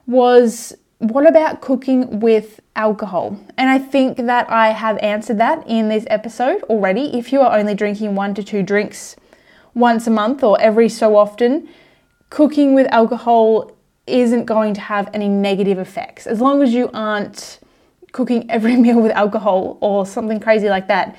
was 0.06 0.76
what 0.98 1.28
about 1.28 1.60
cooking 1.60 2.20
with 2.20 2.60
alcohol? 2.74 3.38
And 3.58 3.68
I 3.68 3.78
think 3.78 4.16
that 4.16 4.48
I 4.48 4.68
have 4.68 4.96
answered 4.98 5.38
that 5.38 5.66
in 5.66 5.88
this 5.88 6.06
episode 6.08 6.62
already. 6.64 7.18
If 7.18 7.32
you 7.32 7.40
are 7.40 7.58
only 7.58 7.74
drinking 7.74 8.14
one 8.14 8.34
to 8.34 8.42
two 8.42 8.62
drinks 8.62 9.16
once 9.74 10.06
a 10.06 10.10
month 10.10 10.42
or 10.42 10.58
every 10.60 10.88
so 10.88 11.16
often, 11.16 11.68
cooking 12.30 12.74
with 12.74 12.86
alcohol 12.90 13.75
isn't 14.06 14.44
going 14.44 14.74
to 14.74 14.80
have 14.80 15.10
any 15.12 15.28
negative 15.28 15.78
effects. 15.78 16.26
As 16.26 16.40
long 16.40 16.62
as 16.62 16.72
you 16.72 16.90
aren't 16.94 17.60
cooking 18.12 18.50
every 18.50 18.76
meal 18.84 19.00
with 19.00 19.12
alcohol 19.12 19.78
or 19.80 20.06
something 20.06 20.40
crazy 20.40 20.68
like 20.68 20.88
that, 20.88 21.16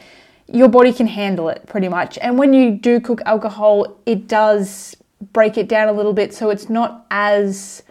your 0.51 0.69
body 0.69 0.93
can 0.93 1.07
handle 1.07 1.49
it 1.49 1.65
pretty 1.67 1.89
much. 1.89 2.17
And 2.19 2.37
when 2.37 2.53
you 2.53 2.71
do 2.71 2.99
cook 2.99 3.21
alcohol, 3.25 3.97
it 4.05 4.27
does 4.27 4.95
break 5.33 5.57
it 5.57 5.67
down 5.67 5.89
a 5.89 5.91
little 5.91 6.13
bit 6.13 6.33
so 6.33 6.49
it's 6.49 6.69
not 6.69 7.05
as 7.11 7.83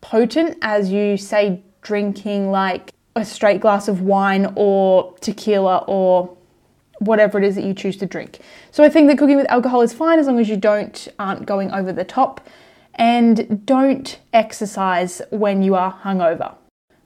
potent 0.00 0.56
as 0.62 0.90
you 0.90 1.16
say 1.16 1.62
drinking 1.82 2.50
like 2.50 2.94
a 3.16 3.24
straight 3.24 3.60
glass 3.60 3.88
of 3.88 4.00
wine 4.02 4.52
or 4.54 5.12
tequila 5.20 5.78
or 5.88 6.36
whatever 7.00 7.38
it 7.38 7.44
is 7.44 7.54
that 7.56 7.64
you 7.64 7.74
choose 7.74 7.96
to 7.96 8.06
drink. 8.06 8.38
So 8.70 8.84
I 8.84 8.88
think 8.88 9.08
that 9.08 9.18
cooking 9.18 9.36
with 9.36 9.50
alcohol 9.50 9.82
is 9.82 9.92
fine 9.92 10.18
as 10.18 10.26
long 10.26 10.38
as 10.38 10.48
you 10.48 10.56
don't 10.56 11.08
aren't 11.18 11.46
going 11.46 11.70
over 11.72 11.92
the 11.92 12.04
top 12.04 12.46
and 12.98 13.64
don't 13.64 14.18
exercise 14.32 15.22
when 15.30 15.62
you 15.62 15.74
are 15.74 16.00
hungover. 16.02 16.54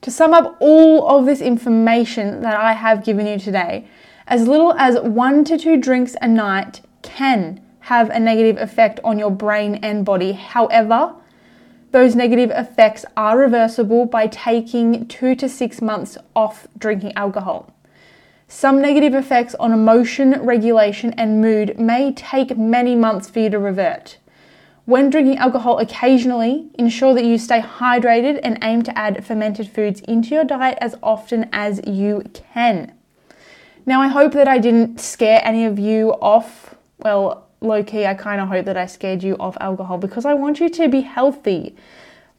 To 0.00 0.10
sum 0.10 0.34
up 0.34 0.56
all 0.58 1.06
of 1.06 1.26
this 1.26 1.40
information 1.40 2.40
that 2.40 2.58
I 2.58 2.72
have 2.72 3.04
given 3.04 3.26
you 3.26 3.38
today, 3.38 3.86
as 4.26 4.48
little 4.48 4.72
as 4.72 4.98
1 4.98 5.44
to 5.44 5.58
2 5.58 5.76
drinks 5.76 6.16
a 6.20 6.26
night 6.26 6.80
can 7.02 7.60
have 7.80 8.10
a 8.10 8.18
negative 8.18 8.56
effect 8.56 8.98
on 9.04 9.18
your 9.18 9.30
brain 9.30 9.76
and 9.76 10.04
body. 10.04 10.32
However, 10.32 11.14
those 11.90 12.16
negative 12.16 12.50
effects 12.50 13.04
are 13.16 13.36
reversible 13.36 14.06
by 14.06 14.26
taking 14.26 15.06
two 15.08 15.34
to 15.34 15.48
six 15.48 15.82
months 15.82 16.16
off 16.34 16.66
drinking 16.78 17.12
alcohol. 17.16 17.70
Some 18.48 18.80
negative 18.80 19.14
effects 19.14 19.54
on 19.56 19.72
emotion 19.72 20.40
regulation 20.42 21.12
and 21.14 21.40
mood 21.40 21.78
may 21.78 22.12
take 22.12 22.56
many 22.56 22.94
months 22.94 23.28
for 23.28 23.40
you 23.40 23.50
to 23.50 23.58
revert. 23.58 24.18
When 24.84 25.10
drinking 25.10 25.38
alcohol 25.38 25.78
occasionally, 25.78 26.68
ensure 26.74 27.14
that 27.14 27.24
you 27.24 27.38
stay 27.38 27.60
hydrated 27.60 28.40
and 28.42 28.58
aim 28.62 28.82
to 28.82 28.98
add 28.98 29.24
fermented 29.24 29.68
foods 29.68 30.00
into 30.00 30.34
your 30.34 30.44
diet 30.44 30.76
as 30.80 30.96
often 31.02 31.48
as 31.52 31.80
you 31.86 32.24
can. 32.32 32.92
Now, 33.86 34.00
I 34.00 34.08
hope 34.08 34.32
that 34.32 34.48
I 34.48 34.58
didn't 34.58 34.98
scare 35.00 35.40
any 35.44 35.64
of 35.64 35.78
you 35.78 36.12
off. 36.14 36.74
Well, 36.98 37.46
low 37.60 37.84
key, 37.84 38.06
I 38.06 38.14
kind 38.14 38.40
of 38.40 38.48
hope 38.48 38.64
that 38.64 38.76
I 38.76 38.86
scared 38.86 39.22
you 39.22 39.36
off 39.38 39.56
alcohol 39.60 39.98
because 39.98 40.24
I 40.24 40.34
want 40.34 40.58
you 40.58 40.68
to 40.68 40.88
be 40.88 41.02
healthy. 41.02 41.76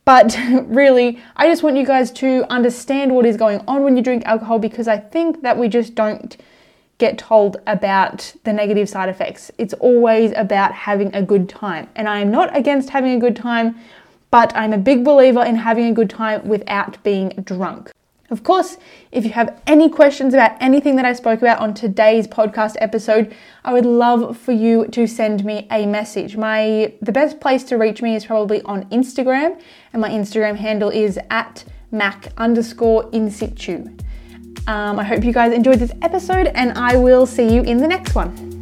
But 0.04 0.38
really, 0.66 1.20
I 1.38 1.48
just 1.48 1.64
want 1.64 1.78
you 1.78 1.86
guys 1.86 2.12
to 2.12 2.46
understand 2.50 3.16
what 3.16 3.26
is 3.26 3.38
going 3.38 3.62
on 3.70 3.84
when 3.84 3.96
you 3.96 4.04
drink 4.04 4.26
alcohol 4.26 4.60
because 4.60 4.90
I 4.90 4.98
think 4.98 5.44
that 5.44 5.58
we 5.58 5.70
just 5.70 5.96
don't 5.96 6.36
get 7.04 7.18
told 7.18 7.58
about 7.68 8.34
the 8.46 8.54
negative 8.54 8.88
side 8.88 9.10
effects. 9.10 9.52
It's 9.58 9.74
always 9.90 10.32
about 10.46 10.72
having 10.74 11.14
a 11.14 11.22
good 11.22 11.50
time. 11.50 11.90
And 11.98 12.08
I 12.08 12.20
am 12.20 12.32
not 12.32 12.56
against 12.56 12.90
having 12.92 13.12
a 13.12 13.20
good 13.20 13.36
time, 13.36 13.76
but 14.32 14.56
I'm 14.56 14.72
a 14.72 14.78
big 14.78 15.04
believer 15.04 15.44
in 15.44 15.56
having 15.58 15.88
a 15.88 15.94
good 16.00 16.10
time 16.10 16.48
without 16.48 17.04
being 17.04 17.30
drunk. 17.44 17.92
Of 18.30 18.44
course, 18.44 18.78
if 19.12 19.26
you 19.26 19.32
have 19.32 19.62
any 19.68 19.90
questions 19.90 20.34
about 20.34 20.54
anything 20.62 20.96
that 20.96 21.06
I 21.06 21.14
spoke 21.14 21.42
about 21.42 21.60
on 21.60 21.74
today's 21.74 22.26
podcast 22.26 22.76
episode, 22.80 23.36
I 23.66 23.74
would 23.74 23.86
love 23.86 24.38
for 24.38 24.54
you 24.54 24.88
to 24.88 25.06
send 25.06 25.44
me 25.44 25.68
a 25.70 25.86
message. 25.86 26.38
My 26.38 26.94
the 27.02 27.12
best 27.12 27.42
place 27.42 27.64
to 27.66 27.76
reach 27.76 28.02
me 28.02 28.16
is 28.16 28.26
probably 28.26 28.62
on 28.64 28.86
Instagram, 29.00 29.62
and 29.92 30.02
my 30.02 30.10
Instagram 30.10 30.56
handle 30.56 30.90
is 30.90 31.20
at 31.30 31.66
mac 31.92 32.32
underscore 32.38 33.10
in 33.12 33.30
situ. 33.30 33.76
Um, 34.68 35.00
I 35.00 35.04
hope 35.04 35.24
you 35.24 35.34
guys 35.34 35.52
enjoyed 35.54 35.80
this 35.80 35.92
episode, 36.02 36.48
and 36.48 36.72
I 36.78 36.96
will 36.96 37.26
see 37.26 37.54
you 37.54 37.64
in 37.64 37.78
the 37.78 37.88
next 37.88 38.16
one. 38.16 38.53